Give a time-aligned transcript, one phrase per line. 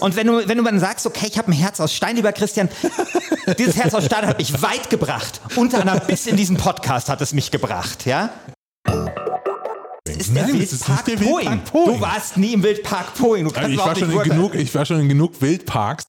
[0.00, 2.32] Und wenn du, wenn du dann sagst, okay, ich habe ein Herz aus Stein, lieber
[2.32, 2.68] Christian,
[3.58, 5.40] dieses Herz aus Stein hat mich weit gebracht.
[5.56, 8.30] Unter anderem bis in diesen Podcast hat es mich gebracht, ja?
[10.04, 11.46] Das ist der Nein, das ist Wildpark nicht der Poing.
[11.48, 11.94] Wildpark Poing.
[11.94, 13.44] Du warst nie im Wildpark Poing.
[13.44, 16.04] Du kannst ich, war schon nicht in genug, ich war schon in genug Wildparks.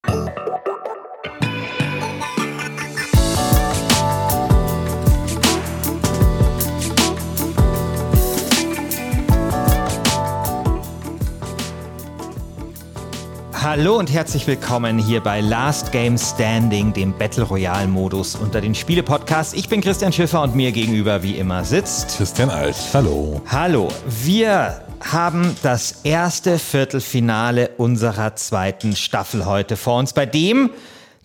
[13.71, 18.75] Hallo und herzlich willkommen hier bei Last Game Standing, dem Battle Royale Modus unter den
[18.75, 19.53] Spiele-Podcasts.
[19.53, 22.17] Ich bin Christian Schiffer und mir gegenüber wie immer sitzt.
[22.17, 23.41] Christian Alt, hallo.
[23.47, 30.71] Hallo, wir haben das erste Viertelfinale unserer zweiten Staffel heute vor uns, bei dem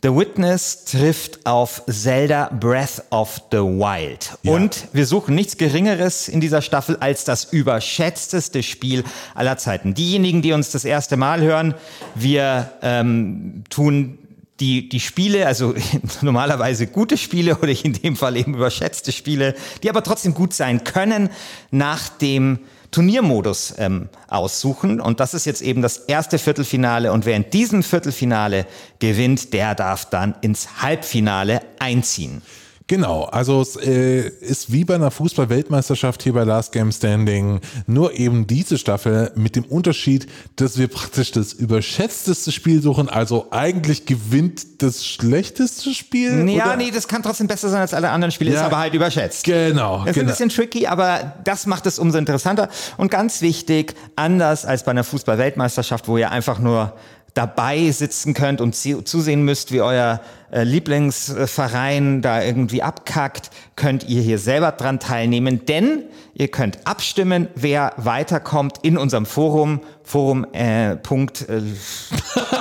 [0.06, 4.38] The Witness trifft auf Zelda Breath of the Wild.
[4.44, 4.52] Ja.
[4.52, 9.02] Und wir suchen nichts Geringeres in dieser Staffel als das überschätzteste Spiel
[9.34, 9.94] aller Zeiten.
[9.94, 11.74] Diejenigen, die uns das erste Mal hören,
[12.14, 14.18] wir ähm, tun
[14.60, 15.74] die, die Spiele, also
[16.20, 20.84] normalerweise gute Spiele oder in dem Fall eben überschätzte Spiele, die aber trotzdem gut sein
[20.84, 21.30] können,
[21.72, 22.60] nach dem
[22.96, 25.02] Turniermodus ähm, aussuchen.
[25.02, 27.12] Und das ist jetzt eben das erste Viertelfinale.
[27.12, 28.64] Und wer in diesem Viertelfinale
[29.00, 32.40] gewinnt, der darf dann ins Halbfinale einziehen.
[32.88, 38.12] Genau, also es äh, ist wie bei einer Fußball-Weltmeisterschaft hier bei Last Game Standing, nur
[38.14, 44.06] eben diese Staffel mit dem Unterschied, dass wir praktisch das überschätzteste Spiel suchen, also eigentlich
[44.06, 46.48] gewinnt das schlechteste Spiel.
[46.48, 46.76] Ja, oder?
[46.76, 48.66] nee, das kann trotzdem besser sein als alle anderen Spiele, ist Ja.
[48.66, 49.42] aber halt überschätzt.
[49.44, 50.30] Genau, Das ist ein genau.
[50.30, 52.68] bisschen tricky, aber das macht es umso interessanter.
[52.98, 56.92] Und ganz wichtig, anders als bei einer Fußball-Weltmeisterschaft, wo ihr einfach nur
[57.36, 60.20] dabei sitzen könnt und zu- zusehen müsst, wie euer
[60.50, 67.48] äh, Lieblingsverein da irgendwie abkackt, könnt ihr hier selber dran teilnehmen, denn ihr könnt abstimmen,
[67.54, 69.80] wer weiterkommt in unserem Forum.
[70.02, 71.60] Forum, äh, Punkt, äh.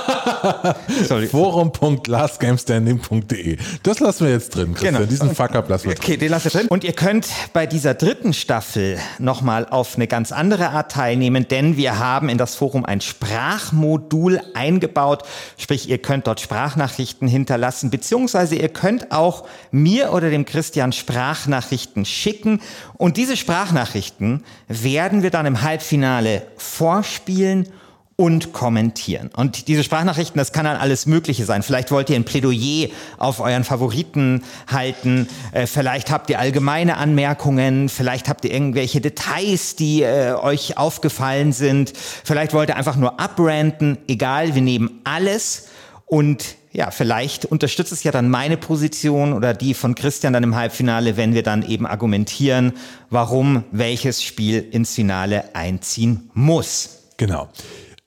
[1.32, 3.58] Forum.lastgamestanding.de.
[3.84, 4.96] Das lassen wir jetzt drin, Christian.
[4.96, 5.06] Genau.
[5.06, 6.04] Diesen Fuck-up lassen wir drin.
[6.04, 6.68] Okay, den lasst ihr drin.
[6.68, 11.78] Und ihr könnt bei dieser dritten Staffel nochmal auf eine ganz andere Art teilnehmen, denn
[11.78, 15.24] wir haben in das Forum ein Sprachmodul eingebaut.
[15.58, 22.06] Sprich, ihr könnt dort Sprachnachrichten hinterlassen, beziehungsweise ihr könnt auch mir oder dem Christian Sprachnachrichten
[22.06, 22.62] schicken.
[22.98, 27.70] Und diese Sprachnachrichten werden wir dann im Halbfinale vorspielen
[28.18, 29.30] und kommentieren.
[29.36, 31.64] Und diese Sprachnachrichten, das kann dann alles Mögliche sein.
[31.64, 32.88] Vielleicht wollt ihr ein Plädoyer
[33.18, 35.28] auf euren Favoriten halten.
[35.52, 37.90] Äh, vielleicht habt ihr allgemeine Anmerkungen.
[37.90, 41.92] Vielleicht habt ihr irgendwelche Details, die äh, euch aufgefallen sind.
[41.96, 43.98] Vielleicht wollt ihr einfach nur abranten.
[44.08, 45.68] Egal, wir nehmen alles.
[46.06, 50.56] Und ja, vielleicht unterstützt es ja dann meine Position oder die von Christian dann im
[50.56, 52.74] Halbfinale, wenn wir dann eben argumentieren,
[53.10, 57.02] warum welches Spiel ins Finale einziehen muss.
[57.18, 57.50] Genau.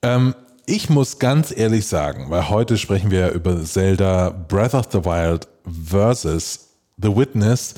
[0.03, 0.35] Ähm,
[0.67, 5.49] ich muss ganz ehrlich sagen, weil heute sprechen wir über Zelda Breath of the Wild
[5.65, 7.75] versus The Witness.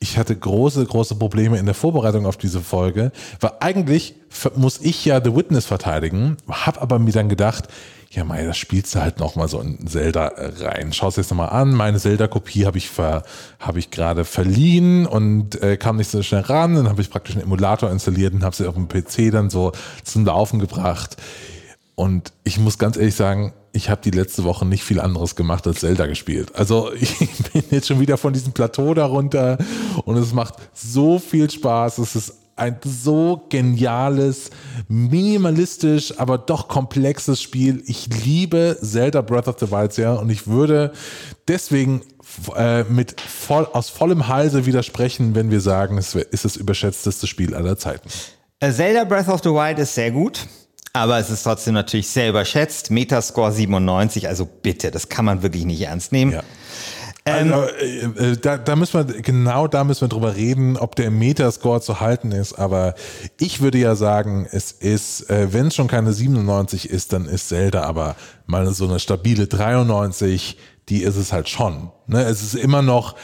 [0.00, 4.16] Ich hatte große, große Probleme in der Vorbereitung auf diese Folge, weil eigentlich
[4.56, 7.68] muss ich ja The Witness verteidigen, habe aber mir dann gedacht,
[8.10, 10.92] ja, mei, das spielst du halt noch mal so in Zelda rein.
[10.92, 11.72] Schau es jetzt nochmal an.
[11.72, 13.22] Meine Zelda-Kopie habe ich, ver,
[13.58, 16.74] hab ich gerade verliehen und äh, kam nicht so schnell ran.
[16.74, 19.72] Dann habe ich praktisch einen Emulator installiert und habe sie auf dem PC dann so
[20.04, 21.16] zum Laufen gebracht.
[21.94, 25.66] Und ich muss ganz ehrlich sagen, ich habe die letzte Woche nicht viel anderes gemacht
[25.66, 26.54] als Zelda gespielt.
[26.54, 27.18] Also ich
[27.52, 29.58] bin jetzt schon wieder von diesem Plateau darunter
[30.04, 31.98] und es macht so viel Spaß.
[31.98, 34.50] Es ist ein so geniales,
[34.88, 37.82] minimalistisch, aber doch komplexes Spiel.
[37.86, 40.92] Ich liebe Zelda Breath of the Wild sehr und ich würde
[41.48, 42.02] deswegen
[42.54, 47.54] äh, mit voll, aus vollem Halse widersprechen, wenn wir sagen, es ist das überschätzteste Spiel
[47.54, 48.08] aller Zeiten.
[48.60, 50.46] Äh, Zelda Breath of the Wild ist sehr gut,
[50.92, 52.90] aber es ist trotzdem natürlich sehr überschätzt.
[52.90, 56.32] Metascore 97, also bitte, das kann man wirklich nicht ernst nehmen.
[56.32, 56.42] Ja.
[57.24, 61.12] Also, äh, äh, da, da müssen wir, genau da müssen wir drüber reden, ob der
[61.12, 62.54] Metascore zu halten ist.
[62.54, 62.94] Aber
[63.38, 67.48] ich würde ja sagen, es ist, äh, wenn es schon keine 97 ist, dann ist
[67.48, 68.16] Zelda aber
[68.46, 71.92] mal so eine stabile 93, die ist es halt schon.
[72.08, 72.24] Ne?
[72.24, 73.14] Es ist immer noch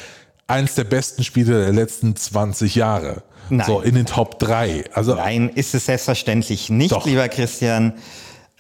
[0.47, 3.25] eins der besten Spiele der letzten 20 Jahre.
[3.50, 3.67] Nein.
[3.67, 4.85] So in den Top 3.
[4.93, 7.06] Also Nein, ist es selbstverständlich nicht, Doch.
[7.06, 7.95] lieber Christian.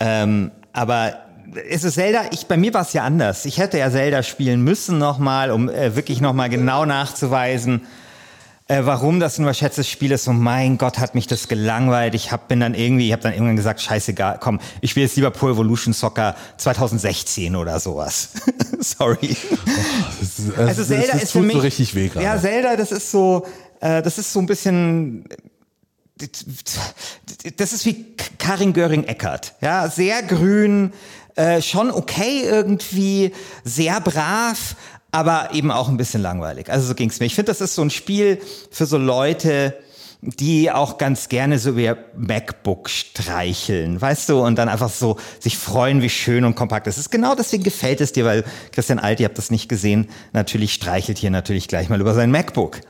[0.00, 1.14] Ähm, aber
[1.70, 3.44] es ist Zelda, ich, bei mir war es ja anders.
[3.46, 7.86] Ich hätte ja Zelda spielen müssen nochmal, um äh, wirklich nochmal genau nachzuweisen,
[8.68, 10.28] äh, warum das ein überschätztes Spiel ist.
[10.28, 12.14] Und mein Gott, hat mich das gelangweilt.
[12.14, 15.16] Ich hab, bin dann irgendwie, ich habe dann irgendwann gesagt, scheißegal, komm, ich spiele jetzt
[15.16, 18.28] lieber Pro Evolution Soccer 2016 oder sowas.
[18.80, 19.34] Sorry.
[20.20, 22.24] es, ist- Also es, Zelda es, ist es für mich so richtig weh gerade.
[22.26, 23.46] Ja, Zelda, das ist so,
[23.80, 25.24] äh, das ist so ein bisschen
[27.56, 28.06] das ist wie
[28.38, 29.54] Karin Göring-Eckert.
[29.60, 30.92] Ja, sehr grün,
[31.36, 33.32] äh, schon okay irgendwie,
[33.64, 34.74] sehr brav,
[35.12, 36.70] aber eben auch ein bisschen langweilig.
[36.70, 37.26] Also so ging's mir.
[37.26, 38.40] Ich finde, das ist so ein Spiel
[38.70, 39.78] für so Leute,
[40.20, 45.56] die auch ganz gerne so ihr MacBook streicheln, weißt du, und dann einfach so sich
[45.56, 47.10] freuen, wie schön und kompakt es ist.
[47.10, 51.18] Genau deswegen gefällt es dir, weil Christian Alt, ihr habt das nicht gesehen, natürlich streichelt
[51.18, 52.80] hier natürlich gleich mal über sein MacBook.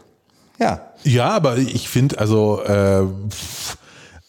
[0.58, 0.92] Ja.
[1.04, 3.06] Ja, aber ich finde, also äh,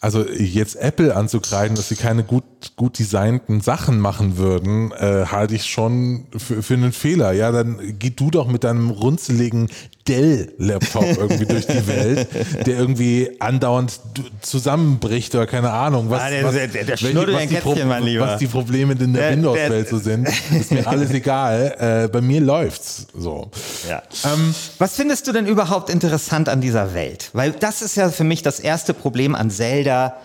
[0.02, 2.44] also jetzt Apple anzukreiden, dass sie keine gut,
[2.76, 7.32] gut designten Sachen machen würden, äh, halte ich schon für, für einen Fehler.
[7.32, 9.68] Ja, dann geh du doch mit deinem runzeligen
[10.08, 12.28] Dell-Laptop irgendwie durch die Welt,
[12.66, 14.00] der irgendwie andauernd
[14.40, 18.20] zusammenbricht oder keine Ahnung, was, ah, der, was, der, der, der welche, was, die Kätzchen,
[18.20, 20.28] was die Probleme in der, Windows-Welt so sind.
[20.58, 21.74] Ist mir alles egal.
[21.78, 23.50] Äh, bei mir läuft's so.
[23.88, 24.02] Ja.
[24.24, 27.30] Ähm, was findest du denn überhaupt interessant an dieser Welt?
[27.34, 30.16] Weil das ist ja für mich das erste Problem an Zelda.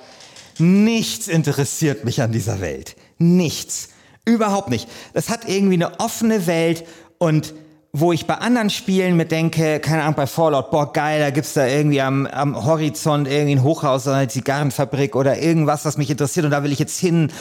[0.58, 2.96] Nichts interessiert mich an dieser Welt.
[3.18, 3.90] Nichts.
[4.24, 4.88] Überhaupt nicht.
[5.14, 6.86] Das hat irgendwie eine offene Welt
[7.18, 7.54] und
[7.98, 11.54] wo ich bei anderen Spielen mir denke, keine Ahnung, bei Fallout, boah, geil, da gibt's
[11.54, 16.10] da irgendwie am, am Horizont irgendwie ein Hochhaus oder eine Zigarrenfabrik oder irgendwas, was mich
[16.10, 17.32] interessiert und da will ich jetzt hin.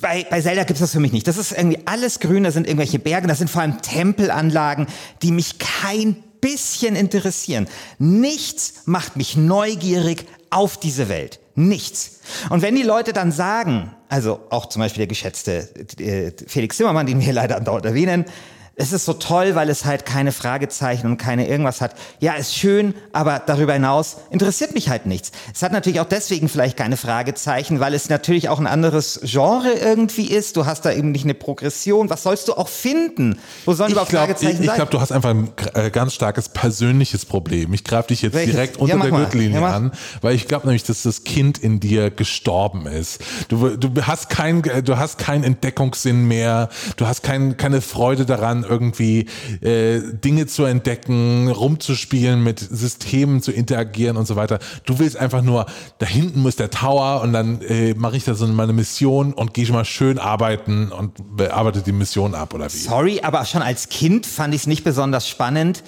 [0.00, 1.28] Bei, bei Zelda gibt's das für mich nicht.
[1.28, 4.88] Das ist irgendwie alles grün, da sind irgendwelche Berge, das sind vor allem Tempelanlagen,
[5.22, 7.68] die mich kein bisschen interessieren.
[8.00, 11.38] Nichts macht mich neugierig auf diese Welt.
[11.54, 12.18] Nichts.
[12.50, 15.68] Und wenn die Leute dann sagen, also auch zum Beispiel der geschätzte
[16.00, 18.24] äh, Felix Zimmermann, den wir leider andauernd erwähnen,
[18.74, 21.94] es ist so toll, weil es halt keine Fragezeichen und keine irgendwas hat.
[22.20, 25.30] Ja, ist schön, aber darüber hinaus interessiert mich halt nichts.
[25.54, 29.72] Es hat natürlich auch deswegen vielleicht keine Fragezeichen, weil es natürlich auch ein anderes Genre
[29.72, 30.56] irgendwie ist.
[30.56, 32.08] Du hast da eben nicht eine Progression.
[32.08, 33.38] Was sollst du auch finden?
[33.66, 34.74] Wo sollen überhaupt glaub, Fragezeichen ich, ich sein?
[34.74, 37.74] Ich glaube, du hast einfach ein äh, ganz starkes persönliches Problem.
[37.74, 38.54] Ich greife dich jetzt Welches?
[38.54, 39.92] direkt unter ja, der Gürtellinie ja, an,
[40.22, 43.20] weil ich glaube nämlich, dass das Kind in dir gestorben ist.
[43.48, 46.70] Du, du hast kein, du hast keinen Entdeckungssinn mehr.
[46.96, 49.26] Du hast kein, keine Freude daran, irgendwie
[49.60, 54.58] äh, Dinge zu entdecken, rumzuspielen, mit Systemen zu interagieren und so weiter.
[54.84, 55.66] Du willst einfach nur,
[55.98, 59.54] da hinten muss der Tower und dann äh, mache ich da so meine Mission und
[59.54, 62.76] gehe mal schön arbeiten und bearbeite die Mission ab oder wie.
[62.76, 65.82] Sorry, aber schon als Kind fand ich es nicht besonders spannend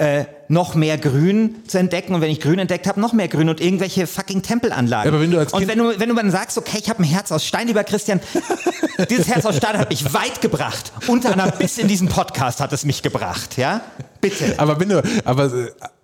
[0.00, 3.50] äh, noch mehr Grün zu entdecken und wenn ich Grün entdeckt habe, noch mehr Grün
[3.50, 5.04] und irgendwelche fucking Tempelanlagen.
[5.04, 7.02] Ja, aber wenn du als und wenn du, wenn du dann sagst, okay, ich habe
[7.02, 8.18] ein Herz aus Stein, lieber Christian,
[9.10, 10.90] dieses Herz aus Stein hat mich weit gebracht.
[11.06, 13.82] Unter anderem bis in diesen Podcast hat es mich gebracht, ja?
[14.22, 14.54] Bitte.
[14.56, 15.50] Aber wenn du, aber,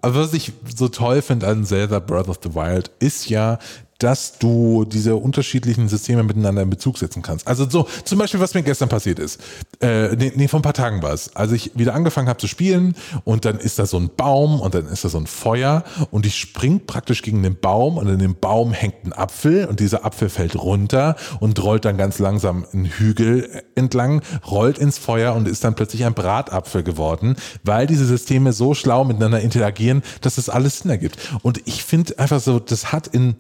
[0.03, 3.59] aber was ich so toll finde an Zelda Breath of the Wild ist ja,
[3.99, 7.47] dass du diese unterschiedlichen Systeme miteinander in Bezug setzen kannst.
[7.47, 9.41] Also so, zum Beispiel, was mir gestern passiert ist.
[9.81, 11.35] Äh, nee, nee, vor ein paar Tagen war es.
[11.35, 12.95] Als ich wieder angefangen habe zu spielen
[13.25, 16.27] und dann ist da so ein Baum und dann ist da so ein Feuer und
[16.27, 20.05] ich spring praktisch gegen den Baum und in dem Baum hängt ein Apfel und dieser
[20.05, 25.49] Apfel fällt runter und rollt dann ganz langsam einen Hügel entlang, rollt ins Feuer und
[25.49, 30.49] ist dann plötzlich ein Bratapfel geworden, weil diese Systeme so schlau miteinander interagieren, dass das
[30.49, 31.19] alles Sinn ergibt.
[31.43, 33.37] Und ich finde einfach so, das hat in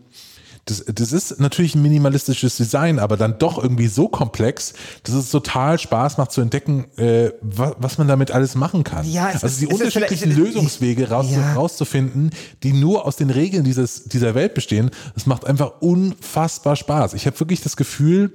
[0.66, 4.74] das, das ist natürlich ein minimalistisches Design, aber dann doch irgendwie so komplex,
[5.04, 9.08] dass es total Spaß macht zu entdecken, äh, was, was man damit alles machen kann.
[9.08, 11.54] Ja, also ist, die unterschiedlichen Lösungswege raus, ja.
[11.54, 12.30] rauszufinden,
[12.64, 17.14] die nur aus den Regeln dieses, dieser Welt bestehen, das macht einfach unfassbar Spaß.
[17.14, 18.32] Ich habe wirklich das Gefühl,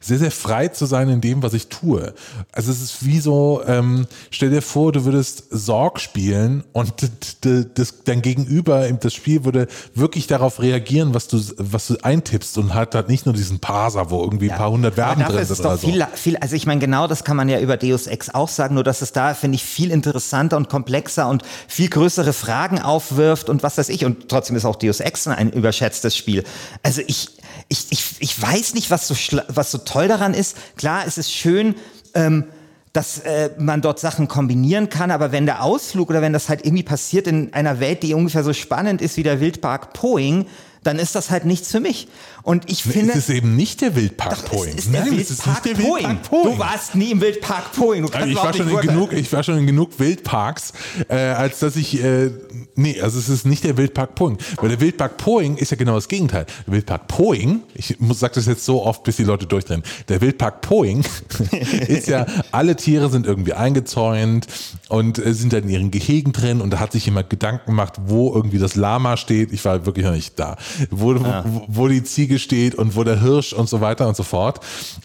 [0.00, 2.14] sehr, sehr frei zu sein in dem, was ich tue.
[2.52, 6.92] Also es ist wie so, ähm, stell dir vor, du würdest Sorg spielen und
[7.40, 12.74] das, dein Gegenüber, das Spiel würde wirklich darauf reagieren, was du, was du eintippst und
[12.74, 14.54] hat halt nicht nur diesen Parser, wo irgendwie ja.
[14.54, 15.86] ein paar hundert Verben drin sind oder so.
[15.88, 18.74] Viel, viel, also ich meine, genau das kann man ja über Deus Ex auch sagen,
[18.74, 23.48] nur dass es da, finde ich, viel interessanter und komplexer und viel größere Fragen aufwirft
[23.48, 24.04] und was weiß ich.
[24.04, 26.44] Und trotzdem ist auch Deus Ex ein überschätztes Spiel.
[26.82, 27.28] Also ich,
[27.68, 29.14] ich, ich, ich weiß nicht, was so,
[29.48, 30.56] was so toll daran ist.
[30.76, 31.74] Klar, es ist schön,
[32.14, 32.44] ähm,
[32.92, 36.64] dass äh, man dort Sachen kombinieren kann, aber wenn der Ausflug oder wenn das halt
[36.64, 40.46] irgendwie passiert in einer Welt, die ungefähr so spannend ist wie der Wildpark Poing,
[40.82, 42.08] dann ist das halt nichts für mich.
[42.46, 43.10] Und ich finde.
[43.10, 44.68] Es ist eben nicht der Wildpark Poing.
[44.68, 46.52] Es ist, Nein, Wildpark, der Wildpark Poing.
[46.52, 48.08] Du warst nie im Wildpark Poing.
[48.08, 50.72] Kannst ich, war schon in genug, ich war schon in genug Wildparks,
[51.08, 52.00] äh, als dass ich.
[52.00, 52.30] Äh,
[52.76, 54.38] nee, also es ist nicht der Wildpark Poing.
[54.58, 56.46] Weil der Wildpark Poing ist ja genau das Gegenteil.
[56.68, 59.82] Der Wildpark Poing, ich muss sag das jetzt so oft, bis die Leute durchdrehen.
[60.08, 61.04] Der Wildpark Poing
[61.88, 64.46] ist ja, alle Tiere sind irgendwie eingezäunt
[64.88, 67.94] und äh, sind dann in ihren Gehegen drin und da hat sich jemand Gedanken gemacht,
[68.06, 69.52] wo irgendwie das Lama steht.
[69.52, 70.56] Ich war wirklich noch nicht da.
[70.92, 71.44] Wo, ja.
[71.44, 74.60] wo, wo die Ziege steht und wo der Hirsch und so weiter und so fort.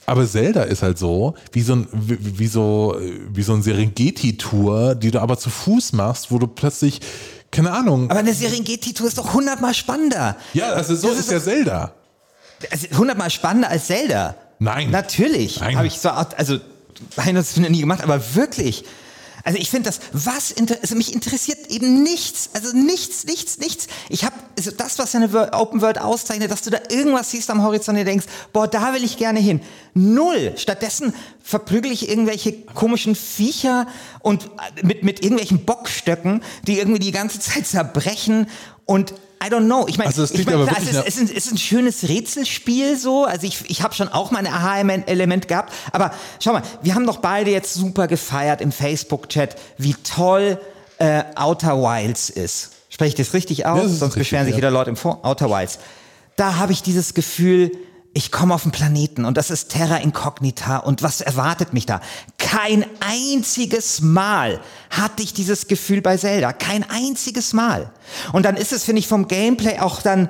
[0.05, 2.97] Aber Zelda ist halt so, wie so ein, wie, wie so,
[3.33, 6.99] wie so ein Serengeti-Tour, die du aber zu Fuß machst, wo du plötzlich
[7.51, 8.09] Keine Ahnung.
[8.09, 10.37] Aber eine Serengeti-Tour ist doch hundertmal spannender.
[10.53, 11.93] Ja, also so Das ist, ist ja Zelda.
[12.69, 14.35] Also hundertmal spannender als Zelda.
[14.59, 14.91] Nein.
[14.91, 15.59] Natürlich.
[15.59, 15.75] Nein.
[15.75, 16.59] Habe ich so, also,
[17.17, 18.85] nein, das habe ich nie gemacht, aber wirklich.
[19.43, 23.87] Also ich finde das, was, also mich interessiert eben nichts, also nichts, nichts, nichts.
[24.09, 27.63] Ich habe, also das, was eine Open World auszeichnet, dass du da irgendwas siehst am
[27.63, 29.61] Horizont und denkst, boah, da will ich gerne hin.
[29.93, 30.53] Null.
[30.57, 33.87] Stattdessen verprügel ich irgendwelche komischen Viecher
[34.19, 38.47] und äh, mit, mit irgendwelchen Bockstöcken, die irgendwie die ganze Zeit zerbrechen
[38.85, 39.87] und I don't know.
[39.87, 42.07] Ich meine, Also es ich mein, klar, es, ist, es, ist, es ist ein schönes
[42.07, 43.25] Rätselspiel so.
[43.25, 45.73] Also ich, ich habe schon auch mein Aha-Element gehabt.
[45.91, 50.59] Aber schau mal, wir haben doch beide jetzt super gefeiert im Facebook-Chat, wie toll
[50.99, 52.71] äh, Outer Wilds ist.
[52.89, 53.77] Spreche ich das richtig aus?
[53.77, 54.57] Ja, das Sonst richtig, beschweren sich ja.
[54.57, 55.79] wieder Leute im Vor Outer Wilds.
[56.35, 57.71] Da habe ich dieses Gefühl,
[58.13, 62.01] ich komme auf den Planeten und das ist Terra Incognita und was erwartet mich da?
[62.51, 66.51] Kein einziges Mal hatte ich dieses Gefühl bei Zelda.
[66.51, 67.89] Kein einziges Mal.
[68.33, 70.27] Und dann ist es, finde ich, vom Gameplay auch dann,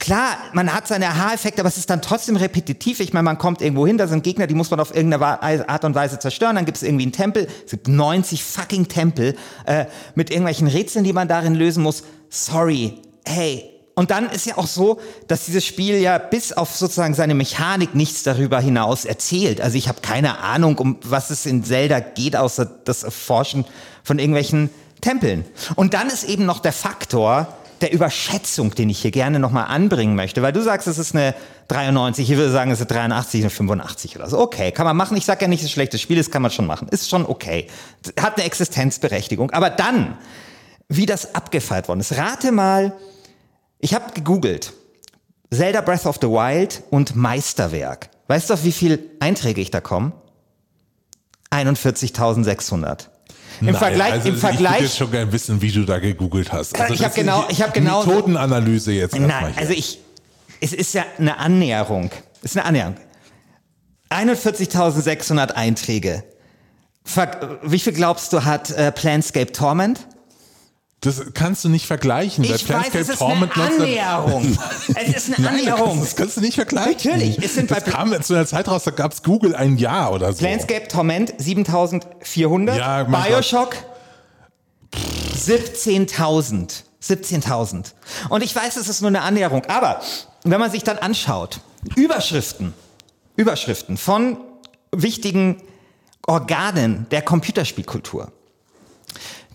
[0.00, 2.98] Klar, man hat seine Aha-Effekte, aber es ist dann trotzdem repetitiv.
[2.98, 5.84] Ich meine, man kommt irgendwo hin, da sind Gegner, die muss man auf irgendeine Art
[5.84, 6.56] und Weise zerstören.
[6.56, 7.46] Dann gibt es irgendwie einen Tempel.
[7.64, 9.36] Es gibt 90 fucking Tempel
[9.66, 9.84] äh,
[10.16, 12.02] mit irgendwelchen Rätseln, die man darin lösen muss.
[12.28, 13.73] Sorry, hey.
[13.94, 17.94] Und dann ist ja auch so, dass dieses Spiel ja bis auf sozusagen seine Mechanik
[17.94, 19.60] nichts darüber hinaus erzählt.
[19.60, 23.64] Also ich habe keine Ahnung, um was es in Zelda geht, außer das Erforschen
[24.02, 24.70] von irgendwelchen
[25.00, 25.44] Tempeln.
[25.76, 27.48] Und dann ist eben noch der Faktor,
[27.80, 31.34] der Überschätzung, den ich hier gerne nochmal anbringen möchte, weil du sagst, es ist eine
[31.68, 34.38] 93, ich würde sagen, es ist eine 83, eine 85 oder so.
[34.38, 35.16] Okay, kann man machen.
[35.16, 36.88] Ich sage ja nicht, es ist ein schlechtes Spiel, das kann man schon machen.
[36.88, 37.66] Ist schon okay.
[38.18, 39.50] Hat eine Existenzberechtigung.
[39.50, 40.16] Aber dann,
[40.88, 42.16] wie das abgefeiert worden ist.
[42.16, 42.92] Rate mal,
[43.84, 44.72] ich habe gegoogelt.
[45.52, 48.08] Zelda Breath of the Wild und Meisterwerk.
[48.28, 50.12] Weißt du, auf wie viel Einträge ich da komme?
[51.50, 53.08] 41.600.
[53.60, 56.50] Im Nein, Vergleich, also im Ich würde Vergleich schon gerne wissen, wie du da gegoogelt
[56.50, 56.80] hast.
[56.80, 60.00] Also ich das hab genau- ich hab genau- Methodenanalyse jetzt Nein, also ich,
[60.62, 62.10] es ist ja eine Annäherung.
[62.42, 62.96] Es ist eine Annäherung.
[64.08, 66.24] 41.600 Einträge.
[67.04, 70.06] Ver wie viel glaubst du hat äh, Planscape Torment?
[71.04, 72.44] Das kannst du nicht vergleichen.
[72.44, 74.58] Ich weiß, es ist Torment eine 19 Annäherung.
[74.94, 76.00] es ist eine Annäherung.
[76.00, 77.12] Das kannst du nicht vergleichen.
[77.12, 79.76] Natürlich, es sind das bei- kam zu einer Zeit raus, da gab es Google ein
[79.76, 80.38] Jahr oder so.
[80.38, 82.78] Planescape Torment 7400.
[82.78, 83.76] Ja, Bioshock
[85.36, 86.84] 17.000.
[87.02, 87.92] 17.000.
[88.30, 89.66] Und ich weiß, es ist nur eine Annäherung.
[89.66, 90.00] Aber
[90.44, 91.60] wenn man sich dann anschaut,
[91.96, 92.72] Überschriften,
[93.36, 94.38] Überschriften von
[94.90, 95.60] wichtigen
[96.26, 98.32] Organen der Computerspielkultur.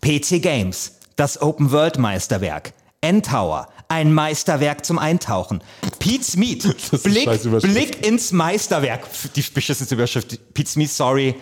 [0.02, 2.72] PC Games, das Open World Meisterwerk.
[3.02, 5.62] N-Tower, ein Meisterwerk zum Eintauchen.
[6.00, 6.64] Pete's Meat,
[7.04, 7.30] Blick.
[7.62, 9.02] Blick ins Meisterwerk.
[9.36, 10.54] Die beschissenste Überschrift.
[10.54, 11.36] Pete's Meat, sorry.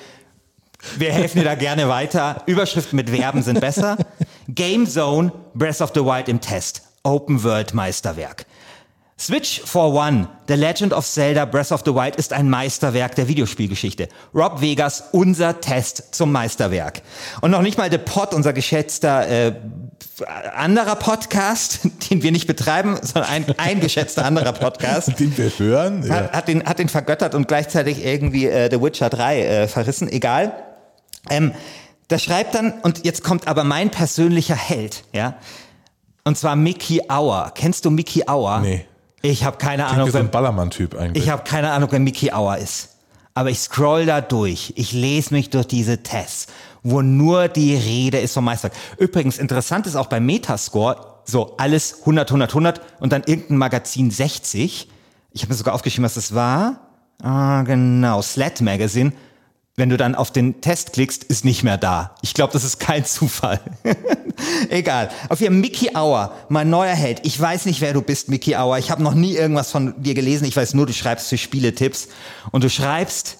[0.98, 2.42] Wir helfen dir da gerne weiter.
[2.48, 3.98] Überschriften mit Verben sind besser.
[4.48, 6.82] Game Zone, Breath of the Wild im Test.
[7.04, 8.46] Open World Meisterwerk.
[9.20, 13.28] Switch for One, The Legend of Zelda Breath of the Wild ist ein Meisterwerk der
[13.28, 14.10] Videospielgeschichte.
[14.34, 17.02] Rob Vegas, unser Test zum Meisterwerk.
[17.42, 19.56] Und noch nicht mal The Pod, unser geschätzter äh,
[20.56, 21.80] anderer Podcast,
[22.12, 25.08] den wir nicht betreiben, sondern ein, ein geschätzter anderer Podcast.
[25.20, 26.04] Den wir hören.
[26.06, 26.14] Ja.
[26.14, 30.10] Hat, hat, den, hat den vergöttert und gleichzeitig irgendwie äh, The Witcher 3 äh, verrissen,
[30.10, 30.54] egal.
[31.30, 31.54] Ähm,
[32.08, 35.38] da schreibt dann, und jetzt kommt aber mein persönlicher Held, ja,
[36.24, 37.52] und zwar Mickey Auer.
[37.56, 38.60] Kennst du Mickey Auer?
[38.60, 38.86] Nee.
[39.22, 41.24] Ich habe keine Klingt Ahnung, wie so wer, ein Ballermann-Typ eigentlich.
[41.24, 42.90] ich habe keine Ahnung, wer Mickey Auer ist.
[43.34, 44.74] Aber ich scroll da durch.
[44.78, 46.48] Ich lese mich durch diese Tests,
[46.84, 48.74] wo nur die Rede ist vom Meisterwerk.
[48.98, 54.10] Übrigens, interessant ist auch bei Metascore, so alles 100, 100, 100 und dann irgendein Magazin
[54.10, 54.90] 60.
[55.32, 56.80] Ich habe mir sogar aufgeschrieben, was das war.
[57.22, 59.12] Ah, genau, Slat Magazine.
[59.80, 62.16] Wenn du dann auf den Test klickst, ist nicht mehr da.
[62.24, 63.60] Ich glaube, das ist kein Zufall.
[64.70, 65.12] Egal.
[65.30, 67.20] Auf Fall Mickey Auer, mein neuer Held.
[67.22, 68.80] Ich weiß nicht, wer du bist, Mickey Auer.
[68.80, 70.46] Ich habe noch nie irgendwas von dir gelesen.
[70.46, 72.08] Ich weiß nur, du schreibst für Spieletipps.
[72.50, 73.38] Und du schreibst,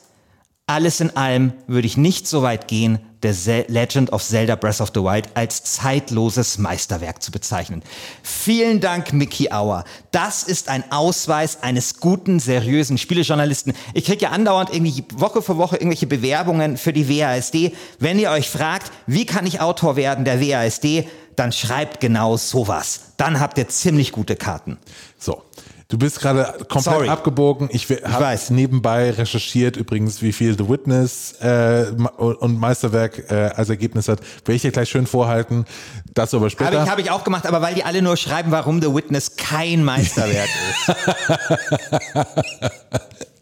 [0.68, 4.92] alles in allem würde ich nicht so weit gehen, Ze Legend of Zelda Breath of
[4.94, 7.82] the Wild als zeitloses Meisterwerk zu bezeichnen.
[8.22, 9.86] Vielen Dank, Mickey Auer.
[10.12, 13.74] Das ist ein Ausweis eines guten, seriösen Spielejournalisten.
[13.94, 17.74] Ich kriege ja andauernd irgendwie Woche für Woche irgendwelche Bewerbungen für die WASD.
[18.00, 23.14] Wenn ihr euch fragt, wie kann ich Autor werden der WASD, dann schreibt genau sowas.
[23.18, 24.78] Dann habt ihr ziemlich gute Karten.
[25.18, 25.47] So.
[25.90, 27.08] Du bist gerade komplett Sorry.
[27.08, 27.70] abgebogen.
[27.72, 28.50] Ich, we- hab weiß.
[28.50, 31.86] nebenbei recherchiert übrigens, wie viel The Witness äh,
[32.18, 34.20] und Meisterwerk äh, als Ergebnis hat.
[34.44, 35.66] Werde ich dir gleich schön vorhalten.
[36.14, 36.72] Dazu aber später.
[36.74, 39.38] Habe ich, hab ich auch gemacht, aber weil die alle nur schreiben, warum The Witness
[39.38, 40.50] kein Meisterwerk
[40.88, 42.28] ist.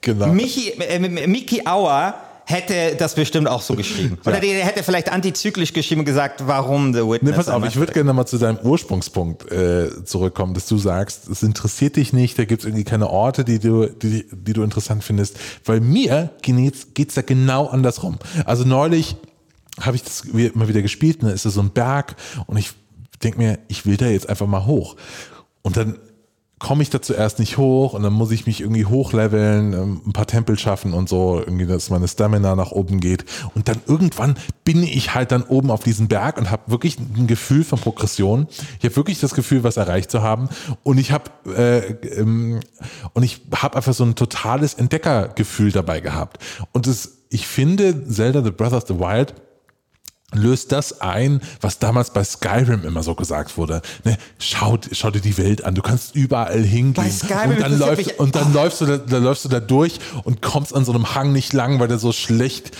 [0.01, 0.27] genau.
[0.27, 2.13] Michi, äh, Mickey Auer
[2.45, 4.17] hätte das bestimmt auch so geschrieben.
[4.25, 7.31] Oder der hätte vielleicht antizyklisch geschrieben und gesagt, warum The Witness.
[7.31, 11.27] Nee, pass auf, ich würde gerne nochmal zu deinem Ursprungspunkt äh, zurückkommen, dass du sagst,
[11.27, 14.63] es interessiert dich nicht, da gibt es irgendwie keine Orte, die du, die, die du
[14.63, 15.37] interessant findest.
[15.65, 18.19] Weil mir geht es da genau andersrum.
[18.45, 19.15] Also neulich
[19.81, 22.15] habe ich das immer wieder gespielt, da ist da so ein Berg
[22.47, 22.71] und ich
[23.23, 24.95] denke mir, ich will da jetzt einfach mal hoch.
[25.63, 25.97] Und dann
[26.65, 30.13] komme ich da zuerst nicht hoch und dann muss ich mich irgendwie hochleveln, ähm, ein
[30.13, 33.23] paar Tempel schaffen und so, irgendwie, dass meine Stamina nach oben geht.
[33.53, 37.27] Und dann irgendwann bin ich halt dann oben auf diesem Berg und habe wirklich ein
[37.27, 38.47] Gefühl von Progression.
[38.79, 40.49] Ich habe wirklich das Gefühl, was erreicht zu haben.
[40.81, 42.61] Und ich habe äh, ähm,
[43.13, 46.39] und ich habe einfach so ein totales Entdeckergefühl dabei gehabt.
[46.71, 49.35] Und es, ich finde, Zelda The Breath of the Wild
[50.37, 53.81] löst das ein, was damals bei Skyrim immer so gesagt wurde.
[54.03, 57.05] Ne, schau, schau dir die Welt an, du kannst überall hingehen.
[57.49, 58.55] und dann, läufst, und dann, oh.
[58.55, 61.53] läufst du da, dann läufst du da durch und kommst an so einem Hang nicht
[61.53, 62.71] lang, weil der so schlecht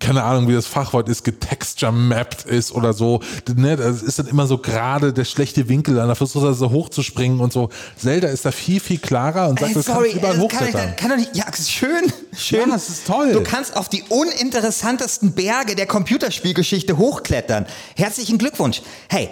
[0.00, 3.20] keine Ahnung, wie das Fachwort ist, getexture-mapped ist oder so.
[3.54, 7.40] Ne, das ist dann immer so gerade der schlechte Winkel, dann versuchst du so hochzuspringen
[7.40, 7.68] und so.
[7.96, 10.72] Zelda ist da viel, viel klarer und sagt, Ey, sorry, du kannst überall hochklettern.
[10.72, 12.60] Kann, kann doch nicht, ja, schön, schön.
[12.60, 13.32] Ja, das ist toll.
[13.32, 17.66] Du kannst auf die uninteressantesten Berge der Computerspielgeschichte hochklettern.
[17.96, 18.82] Herzlichen Glückwunsch.
[19.08, 19.30] Hey,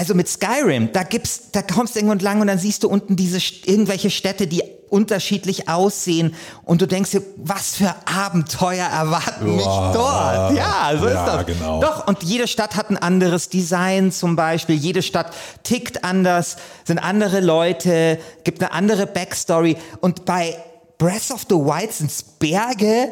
[0.00, 3.16] also mit Skyrim, da gibt's, da kommst du irgendwo lang und dann siehst du unten
[3.16, 9.56] diese irgendwelche Städte, die unterschiedlich aussehen und du denkst dir, was für Abenteuer erwarten Boah.
[9.56, 10.56] mich dort?
[10.56, 11.44] Ja, so ja, ist das.
[11.44, 11.82] Genau.
[11.82, 16.96] Doch, und jede Stadt hat ein anderes Design zum Beispiel, jede Stadt tickt anders, sind
[16.98, 20.56] andere Leute, gibt eine andere Backstory und bei
[20.96, 23.10] Breath of the Wild sind es Berge,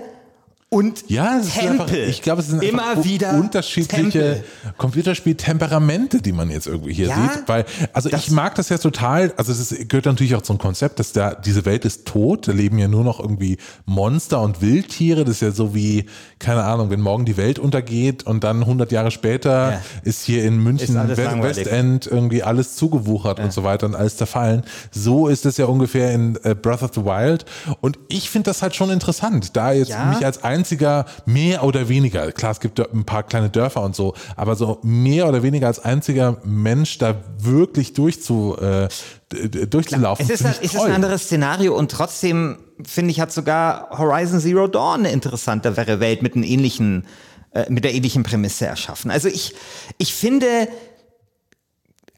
[0.70, 1.80] und ja, Tempel.
[1.80, 4.44] Einfach, ich glaube, es sind immer wieder unterschiedliche
[4.76, 7.48] Computerspiel-Temperamente, die man jetzt irgendwie hier ja, sieht.
[7.48, 11.12] Weil, also ich mag das ja total, also es gehört natürlich auch zum Konzept, dass
[11.12, 13.56] da diese Welt ist tot, da leben ja nur noch irgendwie
[13.86, 15.24] Monster und Wildtiere.
[15.24, 16.04] Das ist ja so wie,
[16.38, 19.80] keine Ahnung, wenn morgen die Welt untergeht und dann 100 Jahre später ja.
[20.02, 23.44] ist hier in München Westend irgendwie alles zugewuchert ja.
[23.46, 24.64] und so weiter und alles zerfallen.
[24.90, 27.46] So ist es ja ungefähr in äh, Breath of the Wild.
[27.80, 31.88] Und ich finde das halt schon interessant, da jetzt mich als ein einziger, mehr oder
[31.88, 35.66] weniger, klar, es gibt ein paar kleine Dörfer und so, aber so mehr oder weniger
[35.66, 38.88] als einziger Mensch da wirklich durchzu, äh,
[39.66, 40.24] durchzulaufen.
[40.24, 44.66] Es ist, ein, ist ein anderes Szenario und trotzdem finde ich, hat sogar Horizon Zero
[44.68, 47.06] Dawn eine interessantere Welt mit einem ähnlichen,
[47.52, 49.10] äh, mit der ähnlichen Prämisse erschaffen.
[49.10, 49.54] Also ich,
[49.98, 50.68] ich finde,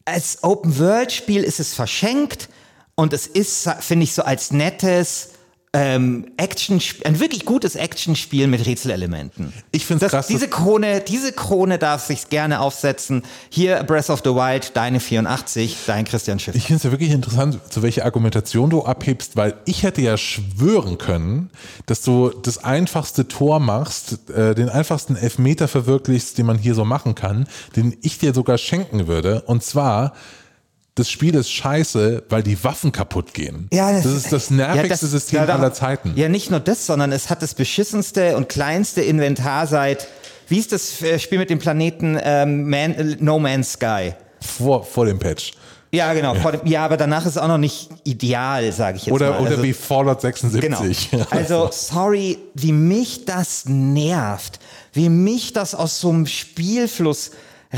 [0.05, 2.49] als Open-World-Spiel ist es verschenkt
[2.95, 5.31] und es ist, finde ich, so als nettes,
[5.73, 9.53] ähm, Action, ein wirklich gutes Actionspiel mit Rätselelementen.
[9.71, 10.27] Ich finde krass.
[10.27, 13.23] Diese Krone, diese Krone darf sich gerne aufsetzen.
[13.51, 16.57] Hier Breath of the Wild, deine 84, dein Christian Schiff.
[16.57, 20.17] Ich finde es ja wirklich interessant, zu welcher Argumentation du abhebst, weil ich hätte ja
[20.17, 21.51] schwören können,
[21.87, 26.85] dass du das einfachste Tor machst, äh, den einfachsten Elfmeter verwirklichst, den man hier so
[26.85, 29.43] machen kann, den ich dir sogar schenken würde.
[29.43, 30.15] Und zwar
[31.01, 33.69] das Spiel ist scheiße, weil die Waffen kaputt gehen.
[33.73, 36.13] Ja, das, das ist das nervigste ja, das, System ja, aller Zeiten.
[36.15, 40.07] Ja, nicht nur das, sondern es hat das beschissenste und kleinste Inventar seit,
[40.49, 44.13] wie ist das äh, Spiel mit dem Planeten ähm, Man, äh, No Man's Sky?
[44.41, 45.53] Vor, vor dem Patch.
[45.93, 46.35] Ja, genau.
[46.35, 46.51] Ja.
[46.53, 49.41] Dem, ja, aber danach ist es auch noch nicht ideal, sage ich jetzt oder, mal.
[49.41, 51.11] Oder also, wie Fallout 76.
[51.11, 51.27] Genau.
[51.31, 54.61] Also, sorry, wie mich das nervt,
[54.93, 57.33] wie mich das aus so einem Spielfluss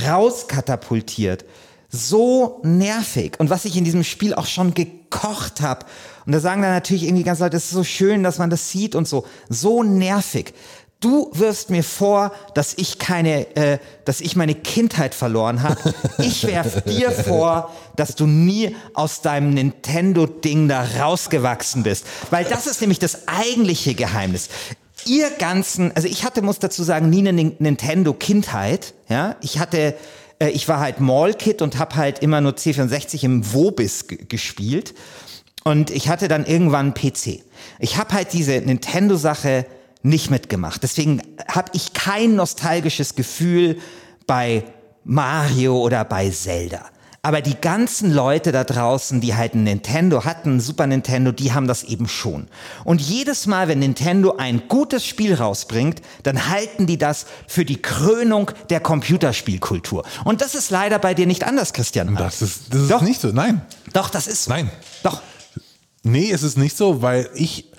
[0.06, 1.44] rauskatapultiert
[1.92, 3.38] so nervig.
[3.38, 5.84] Und was ich in diesem Spiel auch schon gekocht habe.
[6.24, 8.70] Und da sagen dann natürlich irgendwie ganz Leute, es ist so schön, dass man das
[8.70, 9.26] sieht und so.
[9.48, 10.54] So nervig.
[11.00, 15.92] Du wirfst mir vor, dass ich keine, äh, dass ich meine Kindheit verloren habe.
[16.18, 22.06] Ich werf dir vor, dass du nie aus deinem Nintendo-Ding da rausgewachsen bist.
[22.30, 24.48] Weil das ist nämlich das eigentliche Geheimnis.
[25.04, 28.94] Ihr ganzen, also ich hatte, muss dazu sagen, nie eine Nintendo-Kindheit.
[29.08, 29.96] Ja, ich hatte
[30.42, 34.94] äh, ich war halt Mall-Kid und habe halt immer nur C64 im Wobis gespielt.
[35.64, 37.44] Und ich hatte dann irgendwann einen PC.
[37.78, 39.64] Ich habe halt diese Nintendo-Sache
[40.02, 40.82] nicht mitgemacht.
[40.82, 43.78] Deswegen habe ich kein nostalgisches Gefühl
[44.26, 44.64] bei
[45.04, 46.84] Mario oder bei Zelda.
[47.24, 51.52] Aber die ganzen Leute da draußen, die halt ein Nintendo hatten, ein Super Nintendo, die
[51.52, 52.48] haben das eben schon.
[52.82, 57.80] Und jedes Mal, wenn Nintendo ein gutes Spiel rausbringt, dann halten die das für die
[57.80, 60.04] Krönung der Computerspielkultur.
[60.24, 62.16] Und das ist leider bei dir nicht anders, Christian.
[62.16, 63.02] Das ist, das ist Doch.
[63.02, 63.60] nicht so, nein.
[63.92, 64.48] Doch, das ist.
[64.48, 64.68] Nein.
[65.04, 65.22] Doch.
[66.02, 67.70] Nee, es ist nicht so, weil ich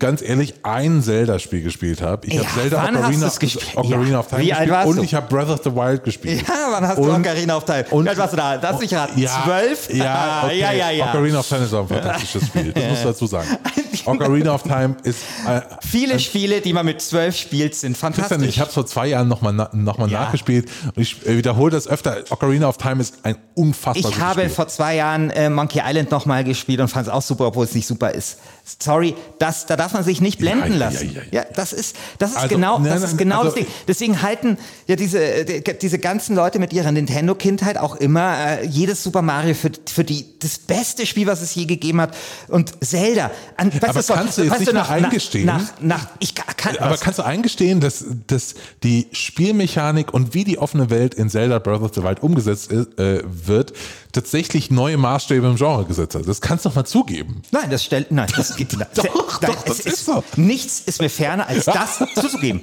[0.00, 2.26] ganz ehrlich ein Zelda-Spiel gespielt habe.
[2.26, 3.30] Ich Ja, habe Zelda Ocarina?
[3.76, 4.18] Ocarina Ja.
[4.18, 5.02] of Time Wie alt gespielt und du?
[5.04, 6.42] ich habe Breath of the Wild gespielt.
[6.48, 7.84] Ja, wann hast du Und- Ocarina of Time?
[7.90, 8.54] und- Wie alt warst du da?
[8.56, 9.20] Lass mich raten.
[9.20, 9.88] Ja, Zwölf?
[9.94, 10.58] Ja, okay.
[10.58, 11.08] ja, ja, ja.
[11.10, 12.72] Ocarina of Time ist auch ein fantastisches Spiel.
[12.72, 13.48] Das musst du dazu sagen.
[14.06, 15.18] Ocarina of Time ist
[15.48, 18.48] äh, Viele Spiele, die man mit zwölf spielt, sind Christian, fantastisch.
[18.48, 21.86] ich habe es vor zwei Jahren nochmal noch mal nachgespielt und ich äh, wiederhole das
[21.88, 22.18] öfter.
[22.30, 24.50] Ocarina of Time ist ein unfassbar Ich habe Spiel.
[24.50, 27.74] vor zwei Jahren äh, Monkey Island nochmal gespielt und fand es auch super, obwohl es
[27.74, 28.38] nicht super ist.
[28.82, 31.12] Sorry, das, da darf man sich nicht blenden ja, lassen.
[31.14, 31.42] ja, ja.
[31.42, 33.66] Ja, das ist, das ist Also, genau, nein, das ist genau also- das Ding.
[33.86, 39.04] Deswegen halten ja diese, äh, diese ganzen Leute mit ihrer Nintendo-Kindheit auch immer äh, jedes
[39.04, 42.16] Super Mario für, für die, das beste Spiel, was es je gegeben hat.
[42.48, 43.30] Und Zelda.
[43.56, 45.46] An, weißt Aber so, kannst du jetzt nicht mal nach, eingestehen?
[45.46, 47.00] Nach, nach, ich kann, Aber was?
[47.00, 51.82] kannst du eingestehen, dass, dass die Spielmechanik und wie die offene Welt in Zelda Breath
[51.82, 53.72] of the Wild umgesetzt äh, wird,
[54.12, 56.26] tatsächlich neue Maßstäbe im Genre gesetzt hat?
[56.26, 57.42] Das kannst du doch mal zugeben.
[57.52, 58.86] Nein, das stellt, nein, das geht nicht.
[58.94, 60.24] Doch, nein, doch, das es ist so.
[60.36, 62.62] Nichts ist mir ferner, als das zuzugeben.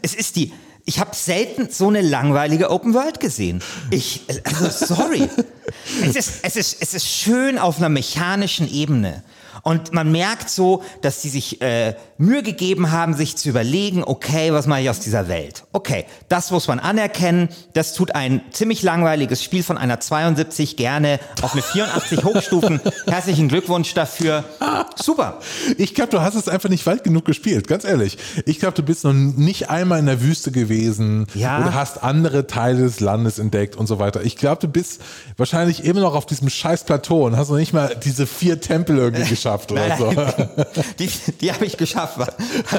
[0.00, 0.52] Es ist die,
[0.84, 3.62] ich habe selten so eine langweilige Open World gesehen.
[3.90, 5.28] Ich, also sorry.
[6.02, 9.22] es ist, es ist, es ist schön auf einer mechanischen Ebene.
[9.62, 14.52] Und man merkt so, dass die sich äh, Mühe gegeben haben, sich zu überlegen, okay,
[14.52, 15.64] was mache ich aus dieser Welt?
[15.72, 17.48] Okay, das muss man anerkennen.
[17.74, 22.80] Das tut ein ziemlich langweiliges Spiel von einer 72 gerne auf eine 84 hochstufen.
[23.06, 24.44] Herzlichen Glückwunsch dafür.
[24.96, 25.40] Super.
[25.78, 28.18] Ich glaube, du hast es einfach nicht weit genug gespielt, ganz ehrlich.
[28.46, 31.60] Ich glaube, du bist noch nicht einmal in der Wüste gewesen Ja.
[31.60, 34.22] oder hast andere Teile des Landes entdeckt und so weiter.
[34.22, 35.00] Ich glaube, du bist
[35.36, 38.96] wahrscheinlich immer noch auf diesem scheiß Plateau und hast noch nicht mal diese vier Tempel
[38.98, 40.10] irgendwie geschafft oder so.
[40.98, 42.11] Die, die habe ich geschafft.
[42.18, 42.28] War,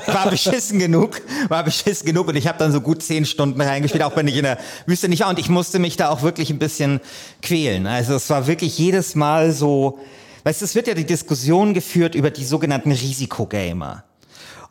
[0.08, 4.04] war beschissen genug, war beschissen genug und ich habe dann so gut zehn Stunden reingespielt,
[4.04, 5.30] auch wenn ich in der Wüste nicht war.
[5.30, 7.00] Und ich musste mich da auch wirklich ein bisschen
[7.42, 7.88] quälen.
[7.88, 10.00] Also es war wirklich jedes Mal so,
[10.44, 14.04] weißt du, es wird ja die Diskussion geführt über die sogenannten Risikogamer.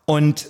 [0.04, 0.48] Und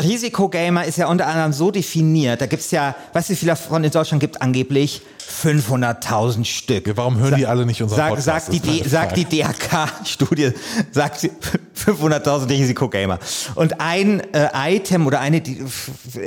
[0.00, 3.82] Risikogamer ist ja unter anderem so definiert, da gibt's ja, weißt du, wie viele davon
[3.82, 4.40] in Deutschland gibt?
[4.40, 5.02] Angeblich
[5.42, 6.96] 500.000 Stück.
[6.96, 8.24] Warum hören die alle nicht unseren Sag, Podcast?
[8.52, 9.54] sagt, die, sagt die Frage.
[9.58, 10.52] DRK-Studie,
[10.92, 11.30] sagt sie,
[11.84, 13.18] 500.000 Risikogamer.
[13.54, 15.64] Und ein äh, Item oder eine, die-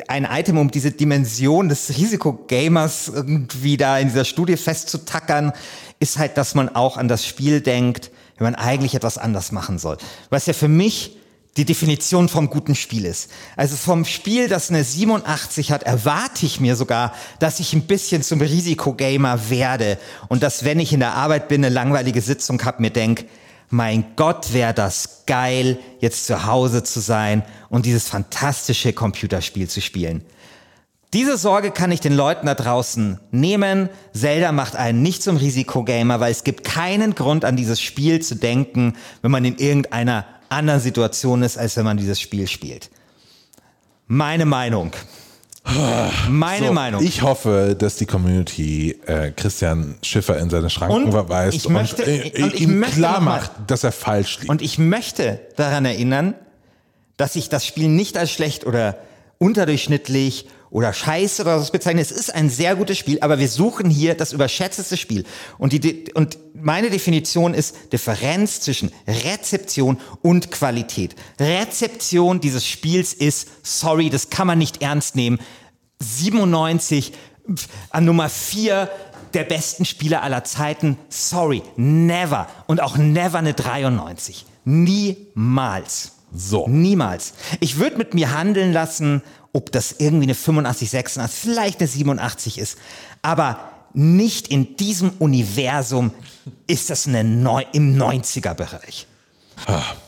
[0.08, 5.54] ein Item, um diese Dimension des Risikogamers irgendwie da in dieser Studie festzutackern,
[6.00, 9.80] ist halt, dass man auch an das Spiel denkt, wenn man eigentlich etwas anders machen
[9.80, 9.98] soll.
[10.30, 11.18] Was ja für mich
[11.58, 13.30] die Definition vom guten Spiel ist.
[13.58, 18.24] Also vom Spiel, das eine 87 hat, erwarte ich mir sogar, dass ich ein bisschen
[18.24, 19.98] zum Risikogamer werde
[20.30, 23.26] und dass, wenn ich in der Arbeit bin, eine langweilige Sitzung habe, mir denk,
[23.70, 29.82] mein Gott, wäre das geil, jetzt zu Hause zu sein und dieses fantastische Computerspiel zu
[29.82, 30.24] spielen.
[31.14, 33.90] Diese Sorge kann ich den Leuten da draußen nehmen.
[34.14, 38.36] Zelda macht einen nicht zum Risikogamer, weil es gibt keinen Grund an dieses Spiel zu
[38.36, 42.90] denken, wenn man in irgendeiner anderen Situation ist, als wenn man dieses Spiel spielt.
[44.08, 44.92] Meine Meinung.
[46.28, 47.04] Meine So, Meinung.
[47.04, 52.02] Ich hoffe, dass die Community äh, Christian Schiffer in seine Schranken Und verweist ich möchte-
[52.04, 54.50] und, äh, und ich ihm möchte klar macht, dass er falsch liegt.
[54.50, 56.34] Und ich möchte daran erinnern,
[57.18, 58.98] dass ich das Spiel nicht als schlecht oder
[59.38, 62.02] unterdurchschnittlich oder scheiße oder so bezeichne.
[62.02, 65.26] Es ist ein sehr gutes Spiel, aber wir suchen hier das überschätzteste Spiel.
[65.58, 71.16] Und, die, und meine Definition ist Differenz zwischen Rezeption und Qualität.
[71.40, 75.40] Rezeption dieses Spiels ist, sorry, das kann man nicht ernst nehmen.
[76.00, 77.12] 97
[77.54, 78.90] pf, an Nummer 4
[79.34, 80.98] der besten Spieler aller Zeiten.
[81.10, 82.48] Sorry, never.
[82.68, 84.46] Und auch never eine 93.
[84.64, 86.14] Niemals.
[86.34, 86.68] So.
[86.68, 87.34] Niemals.
[87.60, 89.22] Ich würde mit mir handeln lassen,
[89.54, 92.78] ob das irgendwie eine 85, 86, vielleicht eine 87 ist.
[93.22, 93.60] Aber
[93.94, 96.12] nicht in diesem Universum
[96.68, 99.08] ist das eine Neu im 90er-Bereich.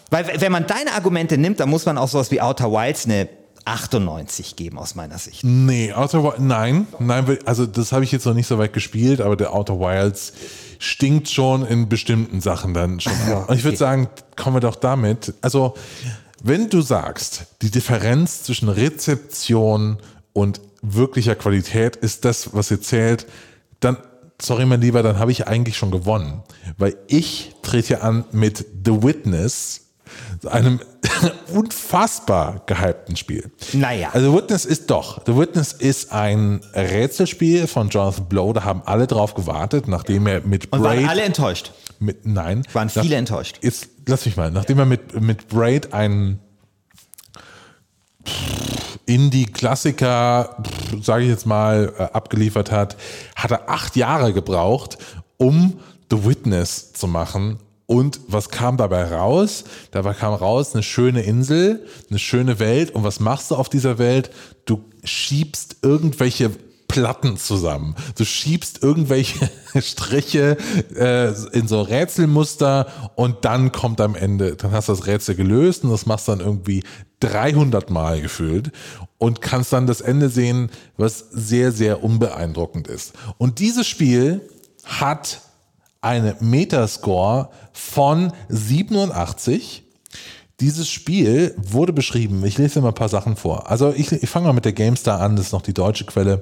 [0.09, 3.27] Weil wenn man deine Argumente nimmt, dann muss man auch sowas wie Outer Wilds eine
[3.65, 5.43] 98 geben aus meiner Sicht.
[5.43, 9.21] Nee, Outer Wilds, nein, nein, also das habe ich jetzt noch nicht so weit gespielt,
[9.21, 10.33] aber der Outer Wilds
[10.79, 13.13] stinkt schon in bestimmten Sachen dann schon.
[13.47, 15.33] Und ich würde sagen, kommen wir doch damit.
[15.41, 15.75] Also,
[16.43, 19.97] wenn du sagst, die Differenz zwischen Rezeption
[20.33, 23.25] und wirklicher Qualität ist das, was ihr zählt,
[23.79, 23.97] dann,
[24.41, 26.43] sorry mein Lieber, dann habe ich eigentlich schon gewonnen.
[26.77, 29.83] Weil ich trete an mit The Witness,
[30.45, 30.81] einem
[31.53, 33.49] unfassbar gehypten Spiel.
[33.71, 34.09] Naja.
[34.11, 38.81] Also The Witness ist doch, The Witness ist ein Rätselspiel von Jonathan Blow, da haben
[38.85, 41.71] alle drauf gewartet, nachdem er mit Und waren Braid, alle enttäuscht.
[42.03, 43.59] Mit, nein, Waren viele enttäuscht.
[43.61, 46.39] Jetzt, lass mich mal, nachdem er mit, mit Braid einen
[49.05, 50.63] Indie-Klassiker,
[51.01, 52.95] sage ich jetzt mal, äh, abgeliefert hat,
[53.35, 54.97] hat er acht Jahre gebraucht,
[55.37, 57.59] um The Witness zu machen.
[57.85, 59.65] Und was kam dabei raus?
[59.91, 62.91] Dabei kam raus eine schöne Insel, eine schöne Welt.
[62.91, 64.31] Und was machst du auf dieser Welt?
[64.65, 66.51] Du schiebst irgendwelche
[66.93, 67.95] Platten zusammen.
[68.15, 69.49] Du schiebst irgendwelche
[69.81, 70.57] Striche
[70.95, 75.83] äh, in so Rätselmuster und dann kommt am Ende, dann hast du das Rätsel gelöst
[75.83, 76.83] und das machst dann irgendwie
[77.21, 78.71] 300 Mal gefühlt
[79.17, 83.13] und kannst dann das Ende sehen, was sehr, sehr unbeeindruckend ist.
[83.39, 84.41] Und dieses Spiel
[84.83, 85.41] hat
[85.99, 89.83] eine Metascore von 87.
[90.59, 93.71] Dieses Spiel wurde beschrieben, ich lese dir mal ein paar Sachen vor.
[93.71, 96.41] Also ich, ich fange mal mit der GameStar an, das ist noch die deutsche Quelle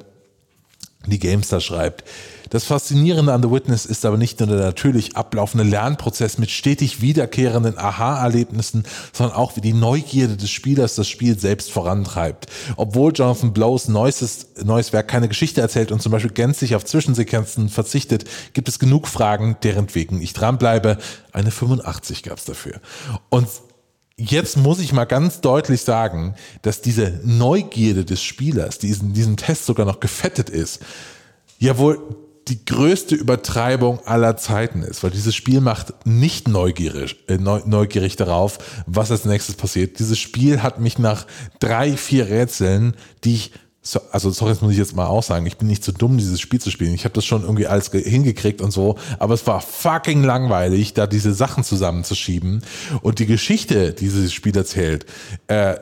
[1.05, 2.03] die Gamestar schreibt.
[2.51, 6.99] Das Faszinierende an The Witness ist aber nicht nur der natürlich ablaufende Lernprozess mit stetig
[6.99, 8.83] wiederkehrenden Aha-Erlebnissen,
[9.13, 12.47] sondern auch wie die Neugierde des Spielers das Spiel selbst vorantreibt.
[12.75, 17.69] Obwohl Jonathan Blows neuestes, neues Werk keine Geschichte erzählt und zum Beispiel gänzlich auf Zwischensequenzen
[17.69, 20.97] verzichtet, gibt es genug Fragen, deren wegen ich dranbleibe.
[21.31, 22.81] Eine 85 gab es dafür.
[23.29, 23.47] Und
[24.21, 29.37] jetzt muss ich mal ganz deutlich sagen, dass diese Neugierde des Spielers, die in diesem
[29.37, 30.81] Test sogar noch gefettet ist,
[31.59, 31.99] ja wohl
[32.47, 38.57] die größte Übertreibung aller Zeiten ist, weil dieses Spiel macht nicht neugierig, äh, neugierig darauf,
[38.87, 39.99] was als nächstes passiert.
[39.99, 41.27] Dieses Spiel hat mich nach
[41.59, 43.51] drei, vier Rätseln, die ich
[43.83, 45.97] so, also sorry, das muss ich jetzt mal auch sagen, ich bin nicht zu so
[45.97, 46.93] dumm, dieses Spiel zu spielen.
[46.93, 51.07] Ich habe das schon irgendwie alles hingekriegt und so, aber es war fucking langweilig, da
[51.07, 52.63] diese Sachen zusammenzuschieben.
[53.01, 55.07] Und die Geschichte, die dieses Spiel erzählt,
[55.47, 55.77] äh,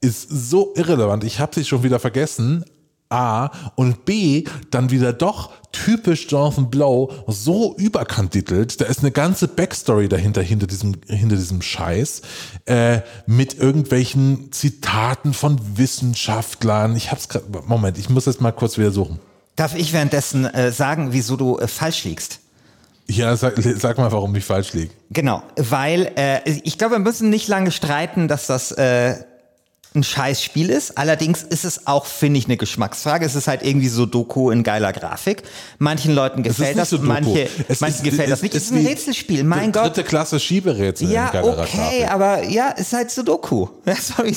[0.00, 1.24] ist so irrelevant.
[1.24, 2.64] Ich habe sie schon wieder vergessen,
[3.12, 8.80] A und B dann wieder doch typisch Jonathan Blow so überkandidelt.
[8.80, 12.22] Da ist eine ganze Backstory dahinter, hinter diesem, hinter diesem Scheiß,
[12.66, 16.96] äh, mit irgendwelchen Zitaten von Wissenschaftlern.
[16.96, 19.18] Ich hab's gerade, Moment, ich muss jetzt mal kurz wieder suchen.
[19.56, 22.40] Darf ich währenddessen äh, sagen, wieso du äh, falsch liegst?
[23.06, 24.90] Ja, sag, sag, mal, warum ich falsch liege.
[25.10, 29.16] Genau, weil äh, ich glaube, wir müssen nicht lange streiten, dass das äh,
[29.94, 30.96] ein scheiß Spiel ist.
[30.96, 33.26] Allerdings ist es auch, finde ich, eine Geschmacksfrage.
[33.26, 35.42] Es ist halt irgendwie so Doku in geiler Grafik.
[35.78, 37.48] Manchen Leuten gefällt das, so manche,
[37.80, 38.54] manchen gefällt das nicht.
[38.54, 39.84] Es ist ein Rätselspiel, mein Gott.
[39.84, 42.10] Dritte Klasse Schieberätsel ja, in geiler okay, Grafik.
[42.10, 43.68] aber ja, ist halt so Doku.
[43.84, 44.34] Ja, sorry,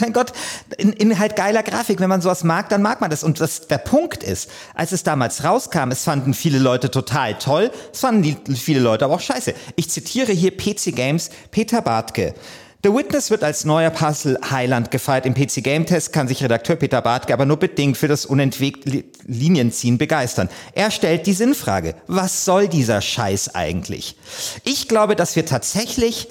[0.00, 0.32] mein Gott,
[0.78, 2.00] in, in halt geiler Grafik.
[2.00, 3.22] Wenn man sowas mag, dann mag man das.
[3.22, 7.70] Und das, der Punkt ist, als es damals rauskam, es fanden viele Leute total toll,
[7.92, 9.54] es fanden die, viele Leute aber auch scheiße.
[9.76, 12.34] Ich zitiere hier PC Games Peter Bartke.
[12.82, 15.26] The Witness wird als neuer Puzzle Highland gefeiert.
[15.26, 19.04] Im PC Game Test kann sich Redakteur Peter Bartke aber nur bedingt für das unentwegte
[19.26, 20.48] Linienziehen begeistern.
[20.72, 21.94] Er stellt die Sinnfrage.
[22.06, 24.16] Was soll dieser Scheiß eigentlich?
[24.64, 26.28] Ich glaube, dass wir tatsächlich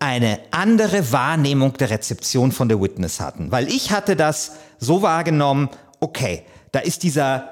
[0.00, 3.52] eine andere Wahrnehmung der Rezeption von The Witness hatten.
[3.52, 5.68] Weil ich hatte das so wahrgenommen,
[6.00, 7.48] okay, da ist dieser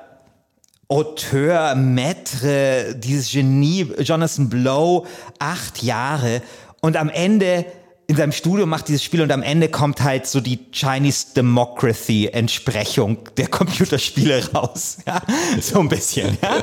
[0.88, 5.06] Auteur, Maître, dieses Genie, Jonathan Blow,
[5.38, 6.42] acht Jahre
[6.80, 7.64] und am Ende
[8.11, 12.27] in seinem Studio macht dieses Spiel und am Ende kommt halt so die Chinese Democracy
[12.27, 14.99] Entsprechung der Computerspiele raus.
[15.07, 15.23] Ja?
[15.61, 16.62] So ein bisschen, ja.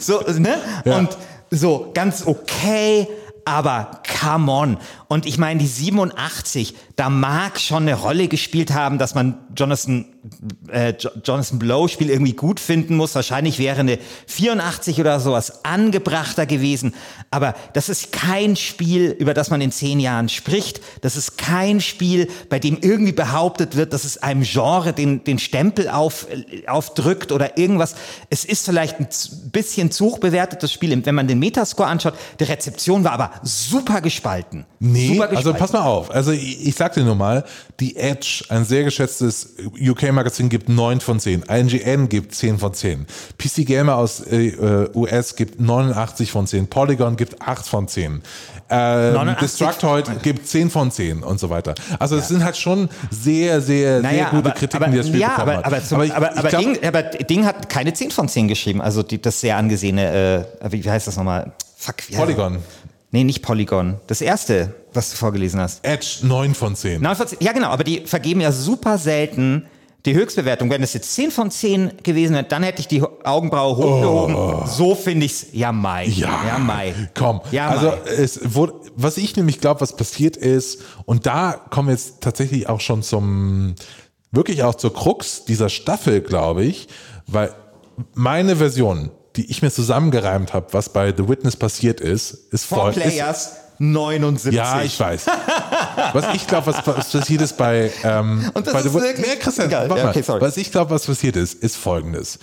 [0.00, 0.58] So, ne?
[0.84, 0.98] Ja.
[0.98, 1.16] Und
[1.50, 3.06] so ganz okay,
[3.44, 4.76] aber come on.
[5.08, 10.04] Und ich meine, die 87, da mag schon eine Rolle gespielt haben, dass man Jonathan,
[10.70, 10.92] äh,
[11.24, 13.14] Jonathan Blow Spiel irgendwie gut finden muss.
[13.14, 16.94] Wahrscheinlich wäre eine 84 oder sowas angebrachter gewesen.
[17.30, 20.82] Aber das ist kein Spiel, über das man in zehn Jahren spricht.
[21.00, 25.38] Das ist kein Spiel, bei dem irgendwie behauptet wird, dass es einem Genre den, den
[25.38, 26.26] Stempel auf,
[26.66, 27.94] aufdrückt oder irgendwas.
[28.28, 29.08] Es ist vielleicht ein
[29.52, 32.14] bisschen zu hoch bewertetes Spiel, wenn man den Metascore anschaut.
[32.40, 34.66] Die Rezeption war aber super gespalten.
[35.06, 36.10] Super also pass mal auf.
[36.10, 37.44] Also ich, ich sag dir nur mal,
[37.80, 41.42] die Edge, ein sehr geschätztes UK-Magazin, gibt 9 von 10.
[41.42, 43.06] INGN gibt 10 von 10.
[43.38, 46.68] PC Gamer aus äh, US gibt 89 von 10.
[46.68, 48.22] Polygon gibt 8 von 10.
[48.70, 51.74] Ähm, Destructoid gibt 10 von 10 und so weiter.
[51.98, 52.28] Also es ja.
[52.28, 55.28] sind halt schon sehr, sehr, naja, sehr gute aber, Kritiken, aber, die das Spiel ja,
[55.28, 58.10] bekommen aber, aber, zum, aber, ich, aber, ich glaub, Ding, aber Ding hat keine 10
[58.10, 58.80] von 10 geschrieben.
[58.80, 61.52] Also die, das sehr angesehene, äh, wie heißt das nochmal?
[61.76, 62.58] Fuck, wie Polygon.
[63.10, 63.98] Nee, nicht Polygon.
[64.06, 65.84] Das erste, was du vorgelesen hast.
[65.84, 67.00] Edge 9 von 10.
[67.00, 67.38] 9 von 10.
[67.40, 69.66] Ja, genau, aber die vergeben ja super selten
[70.04, 70.70] die Höchstbewertung.
[70.70, 74.34] Wenn es jetzt 10 von 10 gewesen wäre, dann hätte ich die Augenbraue hochgehoben.
[74.34, 74.66] Oh.
[74.66, 75.46] So finde ich es.
[75.52, 76.06] Ja, Mai.
[76.06, 76.94] Ja, ja Mai.
[77.16, 77.40] Komm.
[77.50, 81.92] Ja, also, es wurde, was ich nämlich glaube, was passiert ist, und da kommen wir
[81.92, 83.74] jetzt tatsächlich auch schon zum,
[84.30, 86.88] wirklich auch zur Krux dieser Staffel, glaube ich,
[87.26, 87.52] weil
[88.14, 92.90] meine Version die ich mir zusammengereimt habe, was bei The Witness passiert ist, ist Four
[92.90, 94.52] Players 79.
[94.52, 95.26] Ja, ich weiß.
[96.12, 99.18] was ich glaube, was, was, passiert ist bei, ähm, Und das bei ist The Witness.
[99.20, 100.40] Nee, Christian, ja, okay, sorry.
[100.40, 102.40] Was ich glaube, was passiert ist, ist folgendes.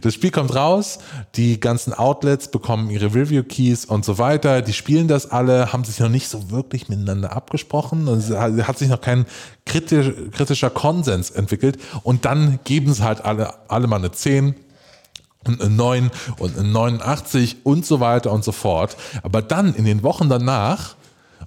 [0.00, 0.98] Das Spiel kommt raus,
[1.34, 4.62] die ganzen Outlets bekommen ihre Review Keys und so weiter.
[4.62, 8.08] Die spielen das alle, haben sich noch nicht so wirklich miteinander abgesprochen.
[8.08, 9.26] Es hat sich noch kein
[9.66, 11.78] kritisch, kritischer Konsens entwickelt.
[12.02, 14.61] Und dann geben sie halt alle, alle mal eine 10 und eine
[15.46, 18.96] 9 und eine 89 und so weiter und so fort.
[19.22, 20.96] Aber dann in den Wochen danach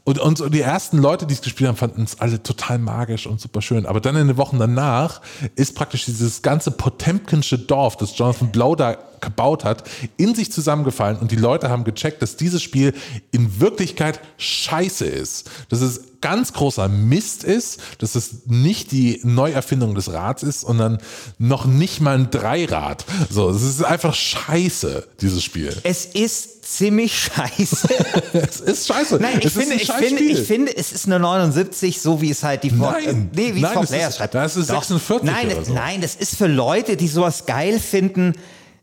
[0.03, 3.41] und, und die ersten Leute, die es gespielt haben, fanden es alle total magisch und
[3.41, 3.87] super schön.
[3.87, 5.21] Aber dann in den Wochen danach
[5.55, 9.83] ist praktisch dieses ganze Potemkinsche Dorf, das Jonathan Blow da gebaut hat,
[10.17, 12.93] in sich zusammengefallen und die Leute haben gecheckt, dass dieses Spiel
[13.31, 15.49] in Wirklichkeit scheiße ist.
[15.69, 20.97] Dass es ganz großer Mist ist, dass es nicht die Neuerfindung des Rads ist, sondern
[21.37, 23.05] noch nicht mal ein Dreirad.
[23.29, 25.75] So, es ist einfach scheiße, dieses Spiel.
[25.83, 27.87] Es ist ziemlich scheiße.
[28.33, 29.17] es ist scheiße.
[29.21, 32.43] Nein, ich es finde, ich finde, ich finde, es ist eine 79, so wie es
[32.43, 34.33] halt die Nein, äh, nee, wie nein, es das Player ist- schreibt.
[34.33, 34.83] das ist Doch.
[34.83, 35.73] 46 nein, so.
[35.73, 38.33] nein, das ist für Leute, die sowas geil finden,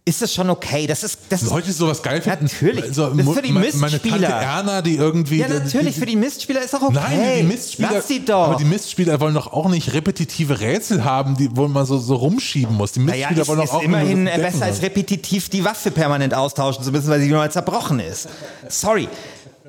[0.05, 0.87] ist das schon okay.
[0.89, 2.47] Das ist, das ist Leute, die sowas geil finden.
[2.47, 2.93] Natürlich.
[2.93, 4.29] So, Das ist für die me- meine Tante Mistspieler.
[4.29, 5.39] Erna, die irgendwie.
[5.39, 6.95] ja, natürlich, die, für die Mistspieler ist auch okay.
[6.95, 8.49] Nein, die Mistspieler, Lass sie doch.
[8.49, 12.17] aber die Mistspieler wollen doch auch nicht repetitive Rätsel haben, die, wo man so, so
[12.17, 12.93] rumschieben muss.
[12.93, 16.35] Die naja, Mistspieler ist, wollen ist doch auch immerhin besser als repetitiv die Waffe permanent
[16.35, 18.29] austauschen zu müssen, weil sie nur mal zerbrochen ist.
[18.69, 19.09] Sorry.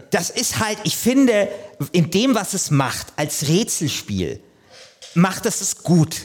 [0.09, 1.47] Das ist halt, ich finde,
[1.91, 4.39] in dem, was es macht, als Rätselspiel,
[5.15, 6.15] macht es es gut.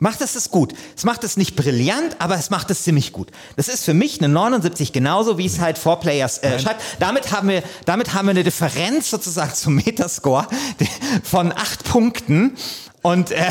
[0.00, 0.74] Macht es es gut.
[0.96, 3.32] Es macht es nicht brillant, aber es macht es ziemlich gut.
[3.56, 6.82] Das ist für mich eine 79 genauso, wie es halt Four Players äh, schreibt.
[7.00, 10.46] Damit haben wir, damit haben wir eine Differenz sozusagen zum Metascore
[11.24, 12.56] von acht Punkten.
[13.02, 13.50] Und, äh,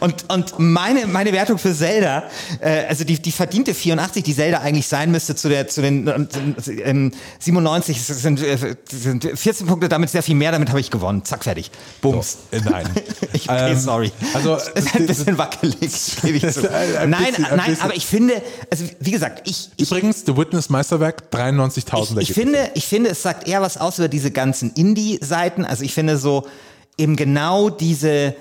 [0.00, 2.24] und, und meine, meine Wertung für Zelda,
[2.60, 6.06] äh, also die, die verdiente 84, die Zelda eigentlich sein müsste zu, der, zu den
[6.06, 8.56] äh, ähm, 97, das sind, äh,
[8.90, 11.24] das sind 14 Punkte, damit sehr viel mehr, damit habe ich gewonnen.
[11.24, 11.70] Zack, fertig.
[12.00, 12.38] Bums.
[12.50, 12.88] Äh, Nein.
[13.32, 14.10] Ich, okay, Ähm, sorry.
[14.34, 15.78] also, ist ein bisschen wackelig,
[16.22, 16.68] gebe ich zu.
[16.68, 20.24] Ein- ein Nein, bisschen- ein nein, aber ich finde, also wie gesagt, ich, ich Übrigens,
[20.26, 24.08] The Witness Meisterwerk, 93.000 ich, ich finde, ich finde, es sagt eher was aus über
[24.08, 25.64] diese ganzen Indie-Seiten.
[25.64, 26.46] Also ich finde so
[26.98, 28.34] eben genau diese,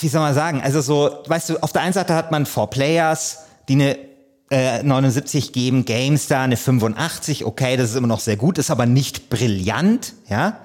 [0.00, 2.70] wie soll man sagen, also so, weißt du, auf der einen Seite hat man Four
[2.70, 3.38] Players,
[3.68, 3.98] die eine
[4.50, 8.86] äh, 79 geben, GameStar eine 85, okay, das ist immer noch sehr gut, ist aber
[8.86, 10.58] nicht brillant, ja.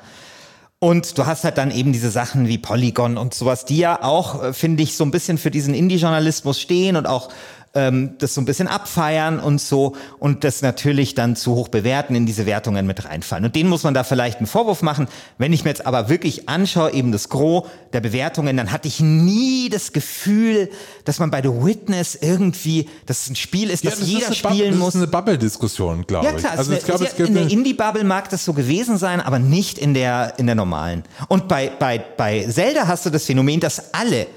[0.80, 4.44] Und du hast halt dann eben diese Sachen wie Polygon und sowas, die ja auch,
[4.44, 7.30] äh, finde ich, so ein bisschen für diesen Indie-Journalismus stehen und auch
[7.76, 12.16] ähm, das so ein bisschen abfeiern und so und das natürlich dann zu hoch bewerten,
[12.16, 13.46] in diese Wertungen mit reinfallen.
[13.46, 15.08] Und denen muss man da vielleicht einen Vorwurf machen.
[15.38, 19.00] Wenn ich mir jetzt aber wirklich anschaue, eben das Gros der Bewertungen, dann hatte ich
[19.00, 20.70] nie das Gefühl,
[21.04, 24.28] dass man bei The Witness irgendwie, dass es ein Spiel ist, Ja, das ist jeder
[24.28, 24.86] eine spielen Bubble, muss.
[24.94, 26.38] Das ist eine Bubble-Diskussion, glaube Ja ich.
[26.38, 28.54] klar, also es ich glaube, ist es gibt in der eine, Indie-Bubble mag das so
[28.54, 31.04] gewesen sein, aber nicht in der, in der normalen.
[31.28, 34.28] Und bei, bei, bei Zelda hast du das Phänomen, dass alle,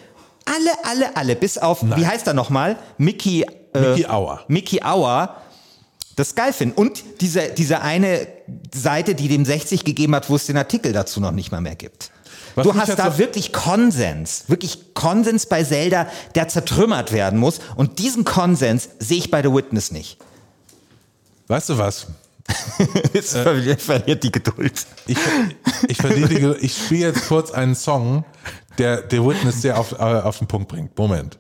[0.45, 2.77] alle, alle, alle, bis auf, wie heißt er nochmal?
[2.97, 3.43] Mickey,
[3.75, 4.45] äh, Mickey Auer.
[4.49, 5.37] Mickey Auer,
[6.17, 6.75] das geil finden.
[6.77, 8.27] Und diese, diese eine
[8.75, 11.77] Seite, die dem 60 gegeben hat, wo es den Artikel dazu noch nicht mal mehr
[11.77, 12.11] gibt.
[12.55, 17.61] Was du hast da wirklich Konsens, wirklich Konsens bei Zelda, der zertrümmert werden muss.
[17.77, 20.19] Und diesen Konsens sehe ich bei The Witness nicht.
[21.47, 22.07] weißt du was?
[23.13, 24.87] Jetzt ver- verliert die Geduld.
[25.07, 25.19] Ich,
[25.87, 28.25] ich, verliere die Ge- ich spiele jetzt kurz einen Song,
[28.79, 30.97] der The Witness sehr auf, äh, auf den Punkt bringt.
[30.97, 31.39] Moment.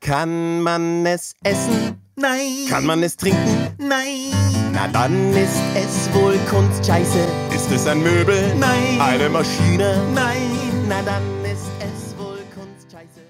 [0.00, 2.00] Kann man es essen?
[2.16, 2.66] Nein.
[2.68, 3.68] Kann man es trinken?
[3.78, 4.32] Nein.
[4.72, 7.18] Na dann ist es wohl Kunstscheiße.
[7.54, 8.54] Ist es ein Möbel?
[8.56, 9.00] Nein.
[9.00, 10.00] Eine Maschine?
[10.14, 10.86] Nein.
[10.88, 13.20] Na dann ist es wohl Kunstscheiße.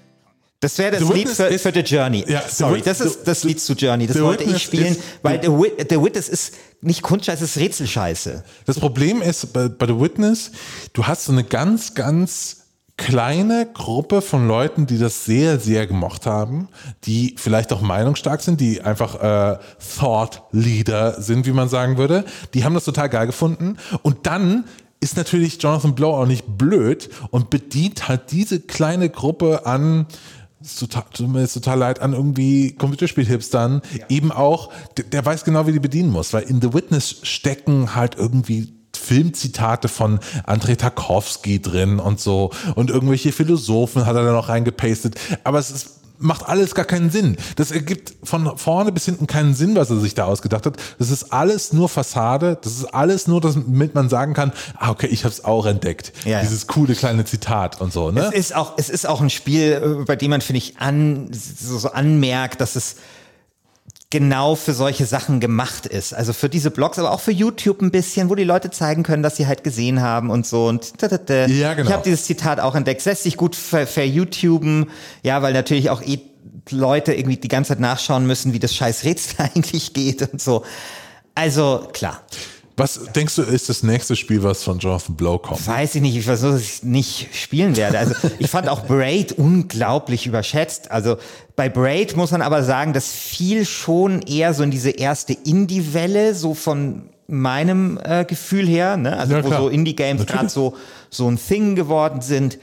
[0.59, 2.25] Das wäre das The Lied für, ist- für The Journey.
[2.27, 4.07] Ja, The Sorry, Wit- das ist The- das Lied zu Journey.
[4.07, 5.47] Das The wollte ich spielen, ist- weil The,
[5.89, 8.43] The Witness ist nicht Kunstscheiße, es ist Rätselscheiße.
[8.65, 10.51] Das Problem ist bei, bei The Witness,
[10.93, 12.57] du hast so eine ganz, ganz
[12.99, 16.67] kleine Gruppe von Leuten, die das sehr, sehr gemocht haben,
[17.05, 19.57] die vielleicht auch meinungsstark sind, die einfach äh,
[19.97, 22.25] Thought Leader sind, wie man sagen würde.
[22.53, 23.77] Die haben das total geil gefunden.
[24.03, 24.65] Und dann
[24.99, 30.05] ist natürlich Jonathan Blow auch nicht blöd und bedient halt diese kleine Gruppe an
[30.61, 35.25] es ist total, tut mir jetzt total leid an irgendwie Computerspiel-Hipstern, eben auch, der, der
[35.25, 40.19] weiß genau, wie die bedienen muss, weil in The Witness stecken halt irgendwie Filmzitate von
[40.45, 45.71] Andrei Tarkovsky drin und so und irgendwelche Philosophen hat er da noch reingepastet, aber es
[45.71, 47.37] ist macht alles gar keinen Sinn.
[47.55, 50.77] Das ergibt von vorne bis hinten keinen Sinn, was er sich da ausgedacht hat.
[50.99, 52.57] Das ist alles nur Fassade.
[52.61, 56.13] Das ist alles nur, damit man sagen kann, ah, okay, ich habe es auch entdeckt.
[56.25, 56.41] Ja, ja.
[56.41, 58.11] Dieses coole kleine Zitat und so.
[58.11, 58.29] Ne?
[58.33, 61.29] Es ist auch, es ist auch ein Spiel, äh, bei dem man, finde ich, an,
[61.31, 62.97] so, so anmerkt, dass es
[64.11, 66.13] genau für solche Sachen gemacht ist.
[66.13, 69.21] Also für diese Blogs, aber auch für YouTube ein bisschen, wo die Leute zeigen können,
[69.21, 70.67] dass sie halt gesehen haben und so.
[70.67, 70.93] Und.
[71.51, 71.87] Ja, genau.
[71.87, 73.01] Ich habe dieses Zitat auch entdeckt.
[73.01, 74.87] Es lässt sich gut ver, ver YouTuben,
[75.21, 76.19] ja, weil natürlich auch eh
[76.71, 80.65] Leute irgendwie die ganze Zeit nachschauen müssen, wie das scheiß Rätsel eigentlich geht und so.
[81.35, 82.23] Also klar.
[82.79, 85.67] Was denkst du, ist das nächste Spiel, was von Jonathan Blow kommt?
[85.67, 86.15] Weiß ich nicht.
[86.15, 87.99] Ich versuche, dass ich nicht spielen werde.
[87.99, 90.89] Also ich fand auch Braid unglaublich überschätzt.
[90.89, 91.17] Also
[91.57, 96.33] bei Braid muss man aber sagen, das fiel schon eher so in diese erste Indie-Welle,
[96.33, 99.17] so von meinem äh, Gefühl her, ne?
[99.17, 100.75] Also ja, wo so Indie-Games gerade so
[101.09, 102.59] so ein Thing geworden sind.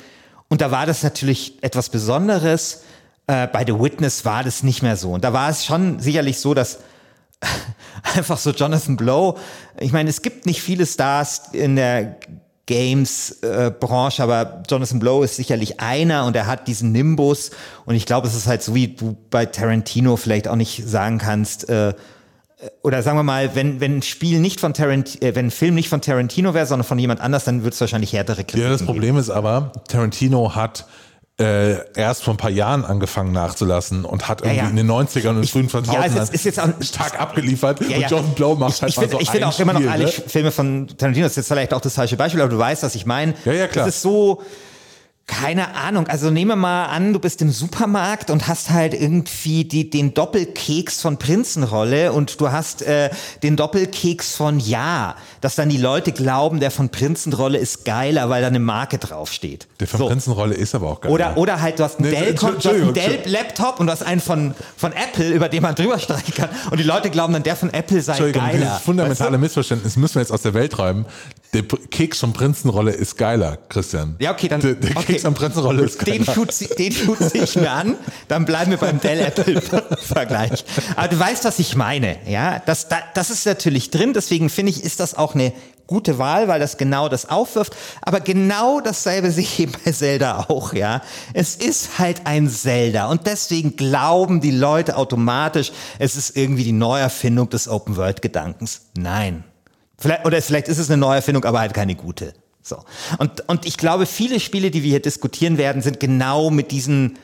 [0.49, 2.83] Und da war das natürlich etwas Besonderes.
[3.27, 5.13] Äh, bei The Witness war das nicht mehr so.
[5.13, 6.79] Und da war es schon sicherlich so, dass
[8.15, 9.39] einfach so Jonathan Blow.
[9.79, 12.17] Ich meine, es gibt nicht viele Stars in der
[12.67, 17.51] Games-Branche, äh, aber Jonathan Blow ist sicherlich einer und er hat diesen Nimbus.
[17.85, 21.19] Und ich glaube, es ist halt so, wie du bei Tarantino vielleicht auch nicht sagen
[21.19, 21.95] kannst, äh,
[22.83, 25.75] oder sagen wir mal, wenn, wenn ein Spiel nicht von Tarantino, äh, wenn ein Film
[25.75, 28.71] nicht von Tarantino wäre, sondern von jemand anders, dann würde es wahrscheinlich härtere Kritiken Ja,
[28.71, 29.19] das Problem geben.
[29.19, 30.87] ist aber, Tarantino hat
[31.39, 34.71] äh, erst vor ein paar Jahren angefangen nachzulassen und hat irgendwie ja, ja.
[34.71, 38.11] in den 90ern und frühen 2000ern ja, also ist jetzt auch, stark abgeliefert ja, und
[38.11, 40.11] John Blow macht ich, halt ich find, so Ich finde auch immer noch alle ne?
[40.11, 42.95] Filme von Tarantino, das ist jetzt vielleicht auch das falsche Beispiel, aber du weißt, was
[42.95, 43.35] ich meine.
[43.45, 43.85] Ja, ja, klar.
[43.85, 44.43] Das ist so,
[45.27, 46.07] keine Ahnung.
[46.07, 51.01] Also nehme mal an, du bist im Supermarkt und hast halt irgendwie die, den Doppelkeks
[51.01, 53.11] von Prinzenrolle und du hast äh,
[53.43, 58.41] den Doppelkeks von Ja, dass dann die Leute glauben, der von Prinzenrolle ist geiler, weil
[58.41, 59.67] da eine Marke draufsteht.
[59.81, 60.07] Der von so.
[60.07, 61.11] Prinzenrolle ist aber auch geil.
[61.11, 64.93] Oder, oder halt, du hast einen nee, Dell-Laptop Dell und du hast einen von, von
[64.93, 68.01] Apple, über den man drüber streichen kann und die Leute glauben dann, der von Apple
[68.01, 68.53] sei geiler.
[68.53, 69.39] Dieses fundamentale weißt du?
[69.39, 71.05] Missverständnis müssen wir jetzt aus der Welt räumen.
[71.57, 74.17] Der Keks von Prinzenrolle ist geiler, Christian.
[74.19, 74.61] Ja, okay, dann.
[74.61, 75.15] Der, der okay.
[75.15, 76.19] Keks am Prinzenrolle ist geiler.
[76.19, 77.97] Den tut den tut's ich mir an.
[78.29, 80.67] Dann bleiben wir beim Dell-Apple-Vergleich.
[80.97, 82.61] Aber du weißt, was ich meine, ja?
[82.67, 84.13] Das, das ist natürlich drin.
[84.13, 85.55] Deswegen finde ich, ist das auch eine
[85.87, 87.75] gute Wahl, weil das genau das aufwirft.
[88.03, 91.01] Aber genau dasselbe sehe ich bei Zelda auch, ja.
[91.33, 96.73] Es ist halt ein Zelda und deswegen glauben die Leute automatisch, es ist irgendwie die
[96.73, 98.83] Neuerfindung des Open-World-Gedankens.
[98.95, 99.45] Nein.
[99.99, 102.35] Vielleicht, oder vielleicht ist es eine Neuerfindung, aber halt keine gute.
[102.63, 102.83] So.
[103.19, 107.15] Und, und ich glaube, viele Spiele, die wir hier diskutieren werden, sind genau mit diesem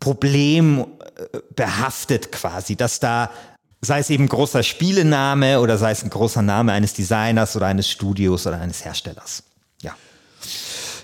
[0.00, 3.30] Problem äh, behaftet quasi, dass da
[3.80, 7.88] sei es eben großer Spielename oder sei es ein großer Name eines Designers oder eines
[7.88, 9.42] Studios oder eines Herstellers.
[9.82, 9.94] Ja.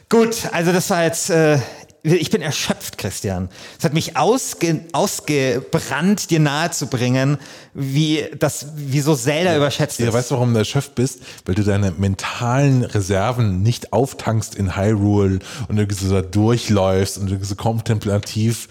[0.08, 1.58] Gut, also das war jetzt äh,
[2.02, 3.48] ich bin erschöpft, Christian.
[3.78, 7.38] Es hat mich ausge, ausgebrannt, dir nahezubringen,
[7.74, 10.06] wie das, wie so Zelda ja, überschätzt ist.
[10.06, 11.20] Ja, weißt du, warum du erschöpft bist?
[11.44, 17.30] Weil du deine mentalen Reserven nicht auftankst in Hyrule und du so da durchläufst und
[17.30, 18.68] du so kontemplativ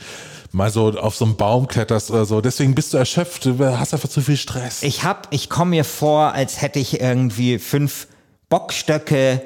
[0.51, 2.41] mal so auf so einen Baum kletterst oder so.
[2.41, 4.81] Deswegen bist du erschöpft, du hast einfach zu viel Stress.
[4.81, 8.07] Ich hab, ich komme mir vor, als hätte ich irgendwie fünf
[8.49, 9.43] Bockstöcke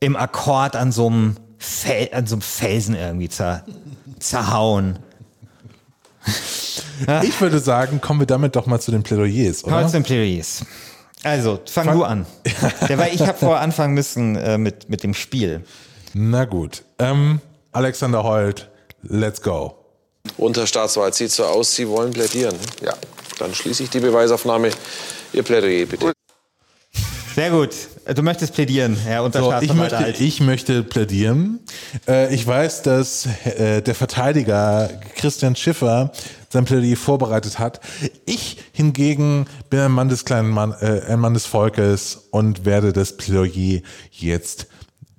[0.00, 3.64] im Akkord an so einem Fel an so einem Felsen irgendwie zer
[4.18, 4.98] zerhauen.
[7.22, 9.72] Ich würde sagen, kommen wir damit doch mal zu den Plädoyers, oder?
[9.72, 10.64] Kommen wir zu den Plädoyers.
[11.22, 12.26] Also, fang, fang du an.
[12.88, 15.64] Der, weil ich habe vorher anfangen müssen äh, mit, mit dem Spiel.
[16.14, 16.84] Na gut.
[16.98, 17.40] Ähm,
[17.72, 18.68] Alexander Holt,
[19.02, 19.76] let's go.
[20.36, 22.56] Unterstaatswahl sieht so aus, Sie wollen plädieren.
[22.82, 22.94] Ja,
[23.38, 24.70] dann schließe ich die Beweisaufnahme.
[25.32, 26.15] Ihr Plädoyer bitte.
[27.36, 27.74] Sehr gut.
[28.14, 29.98] Du möchtest plädieren, Herr Unterstaatsverwalter.
[29.98, 31.60] So, ich, möchte, ich möchte plädieren.
[32.08, 36.12] Äh, ich weiß, dass äh, der Verteidiger Christian Schiffer
[36.48, 37.82] sein Plädoyer vorbereitet hat.
[38.24, 42.94] Ich hingegen bin ein Mann des kleinen Mann, äh, ein Mann des Volkes und werde
[42.94, 43.82] das Plädoyer
[44.12, 44.68] jetzt,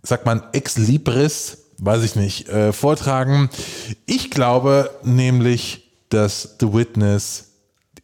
[0.02, 3.52] sagt man, ex libris, weiß ich nicht, vortragen.
[4.08, 7.52] Ich glaube nämlich, dass The Witness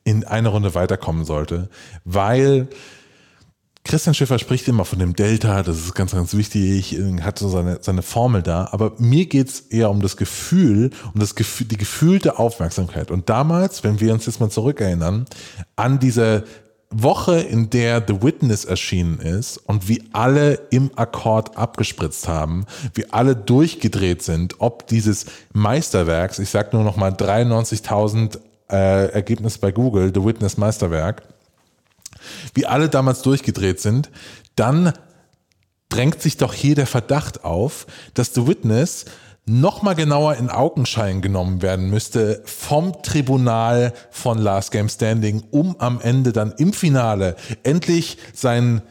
[0.04, 1.70] in eine Runde weiterkommen sollte,
[2.06, 2.68] weil
[3.86, 7.80] Christian Schiffer spricht immer von dem Delta, das ist ganz, ganz wichtig, hat so seine,
[7.82, 12.40] seine Formel da, aber mir geht's eher um das Gefühl, um das Gefühl, die gefühlte
[12.40, 13.12] Aufmerksamkeit.
[13.12, 15.26] Und damals, wenn wir uns jetzt mal zurückerinnern,
[15.76, 16.46] an diese
[16.90, 23.12] Woche, in der The Witness erschienen ist und wie alle im Akkord abgespritzt haben, wie
[23.12, 28.38] alle durchgedreht sind, ob dieses Meisterwerks, ich sag nur noch mal 93.000
[28.72, 31.24] äh, Ergebnisse bei Google, The Witness Meisterwerk,
[32.54, 34.10] wie alle damals durchgedreht sind,
[34.56, 34.94] dann
[35.90, 39.06] drängt sich doch hier der Verdacht auf, dass The Witness
[39.46, 46.00] nochmal genauer in Augenschein genommen werden müsste vom Tribunal von Last Game Standing, um am
[46.00, 48.82] Ende dann im Finale endlich seinen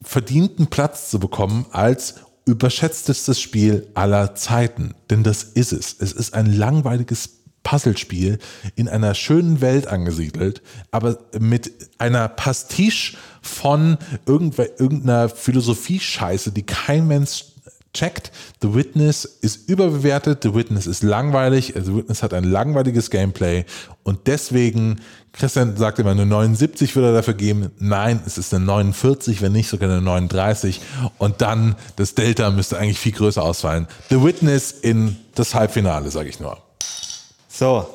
[0.00, 4.94] verdienten Platz zu bekommen als überschätztestes Spiel aller Zeiten.
[5.10, 5.96] Denn das ist es.
[5.98, 8.38] Es ist ein langweiliges Puzzlespiel
[8.74, 17.44] in einer schönen Welt angesiedelt, aber mit einer Pastiche von irgendeiner Philosophie-Scheiße, die kein Mensch
[17.94, 18.32] checkt.
[18.62, 23.64] The Witness ist überbewertet, The Witness ist langweilig, The Witness hat ein langweiliges Gameplay
[24.02, 25.00] und deswegen,
[25.32, 27.70] Christian sagt immer, eine 79 würde er dafür geben.
[27.78, 30.80] Nein, es ist eine 49, wenn nicht sogar eine 39
[31.18, 33.86] und dann das Delta müsste eigentlich viel größer ausfallen.
[34.08, 36.58] The Witness in das Halbfinale, sage ich nur.
[37.62, 37.86] So,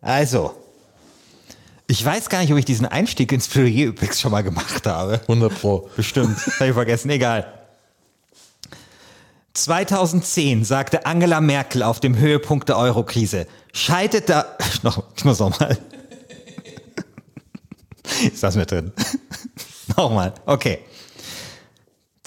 [0.00, 0.54] also,
[1.88, 5.20] ich weiß gar nicht, ob ich diesen Einstieg ins Plädoyer übrigens schon mal gemacht habe.
[5.22, 5.90] 100 Pro.
[5.96, 6.38] Bestimmt.
[6.60, 7.10] Habe ich vergessen.
[7.10, 7.52] Egal.
[9.54, 15.76] 2010 sagte Angela Merkel auf dem Höhepunkt der Eurokrise, scheidet da, noch, ich muss nochmal.
[18.32, 18.92] Ist das mit drin?
[19.96, 20.84] nochmal, okay.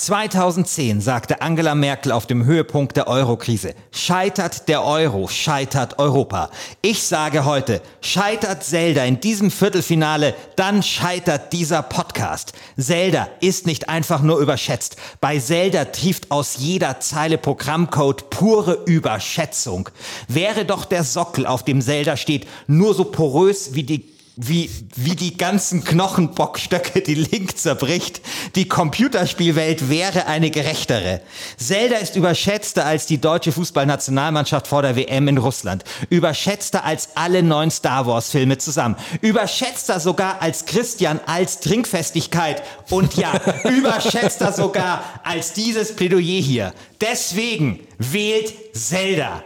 [0.04, 6.50] 2010 sagte Angela Merkel auf dem Höhepunkt der Eurokrise, scheitert der Euro, scheitert Europa.
[6.82, 12.52] Ich sage heute, scheitert Zelda in diesem Viertelfinale, dann scheitert dieser Podcast.
[12.78, 14.98] Zelda ist nicht einfach nur überschätzt.
[15.22, 19.88] Bei Zelda trieft aus jeder Zeile Programmcode pure Überschätzung.
[20.28, 25.16] Wäre doch der Sockel, auf dem Zelda steht, nur so porös wie die wie, wie
[25.16, 28.22] die ganzen Knochenbockstöcke die Link zerbricht.
[28.56, 31.22] Die Computerspielwelt wäre eine gerechtere.
[31.58, 35.84] Zelda ist überschätzter als die deutsche Fußballnationalmannschaft vor der WM in Russland.
[36.10, 38.96] Überschätzter als alle neun Star Wars Filme zusammen.
[39.22, 42.64] Überschätzter sogar als Christian als Trinkfestigkeit.
[42.90, 43.34] Und ja,
[43.66, 46.74] überschätzter sogar als dieses Plädoyer hier.
[47.00, 49.44] Deswegen wählt Zelda.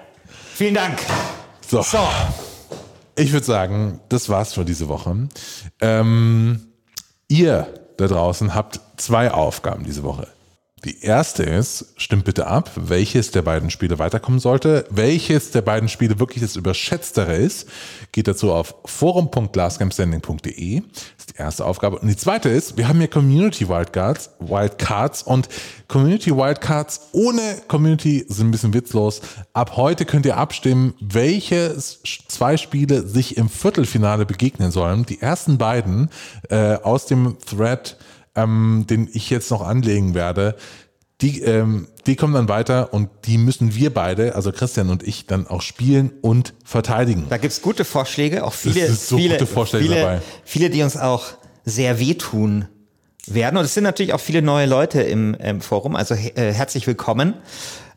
[0.56, 0.98] Vielen Dank.
[1.70, 1.82] So.
[1.82, 2.08] so.
[3.18, 5.28] Ich würde sagen, das war's für diese Woche.
[5.82, 6.68] Ähm,
[7.28, 10.28] ihr da draußen habt zwei Aufgaben diese Woche.
[10.86, 14.86] Die erste ist, stimmt bitte ab, welches der beiden Spiele weiterkommen sollte.
[14.92, 17.68] Welches der beiden Spiele wirklich das überschätztere ist,
[18.12, 20.82] geht dazu auf forum.glassgamestanding.de.
[20.82, 21.98] Das ist die erste Aufgabe.
[21.98, 25.50] Und die zweite ist, wir haben hier Community Wildcards, Wildcards und
[25.88, 29.22] Community Wildcards ohne Community sind ein bisschen witzlos.
[29.54, 31.76] Ab heute könnt ihr abstimmen, welche
[32.28, 35.08] zwei Spiele sich im Viertelfinale begegnen sollen.
[35.08, 36.12] Die ersten beiden
[36.50, 37.98] äh, aus dem Thread
[38.38, 40.56] ähm, den ich jetzt noch anlegen werde,
[41.22, 45.26] die, ähm, die kommen dann weiter und die müssen wir beide, also Christian und ich,
[45.26, 47.26] dann auch spielen und verteidigen.
[47.30, 50.22] Da gibt's gute Vorschläge, auch viele, so viele, viele, dabei.
[50.46, 51.26] viele, die uns auch
[51.66, 52.68] sehr wehtun
[53.26, 53.58] werden.
[53.58, 57.34] Und es sind natürlich auch viele neue Leute im, im Forum, also äh, herzlich willkommen.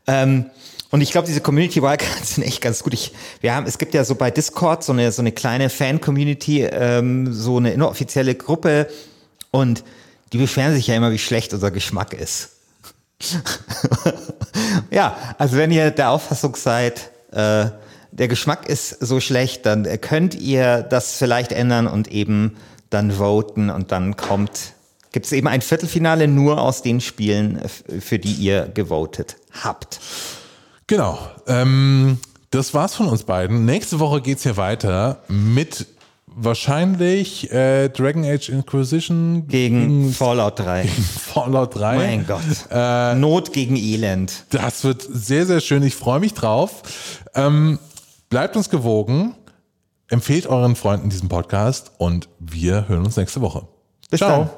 [0.07, 0.47] Ähm,
[0.89, 2.95] und ich glaube, diese Community Wildcards sind echt ganz gut.
[2.95, 6.63] Ich, wir haben, es gibt ja so bei Discord so eine so eine kleine Fan-Community,
[6.63, 8.87] ähm, so eine inoffizielle Gruppe
[9.51, 9.83] und
[10.33, 12.49] die beschweren sich ja immer, wie schlecht unser Geschmack ist.
[14.91, 17.67] ja, also wenn ihr der Auffassung seid, äh,
[18.11, 22.57] der Geschmack ist so schlecht, dann könnt ihr das vielleicht ändern und eben
[22.89, 24.73] dann voten und dann kommt,
[25.11, 27.61] gibt es eben ein Viertelfinale nur aus den Spielen,
[27.99, 29.99] für die ihr gewotet habt.
[30.87, 31.19] Genau.
[31.47, 32.19] Ähm,
[32.49, 33.63] das war's von uns beiden.
[33.63, 35.87] Nächste Woche geht's hier weiter mit
[36.33, 40.81] Wahrscheinlich äh, Dragon Age Inquisition gegen, gegen Fallout 3.
[40.83, 41.95] Gegen Fallout 3.
[41.97, 42.41] Mein Gott.
[42.71, 44.45] Äh, Not gegen Elend.
[44.49, 45.83] Das wird sehr, sehr schön.
[45.83, 46.83] Ich freue mich drauf.
[47.35, 47.79] Ähm,
[48.29, 49.35] bleibt uns gewogen.
[50.07, 53.67] Empfehlt euren Freunden diesen Podcast und wir hören uns nächste Woche.
[54.09, 54.29] Bis Ciao.
[54.45, 54.49] dann.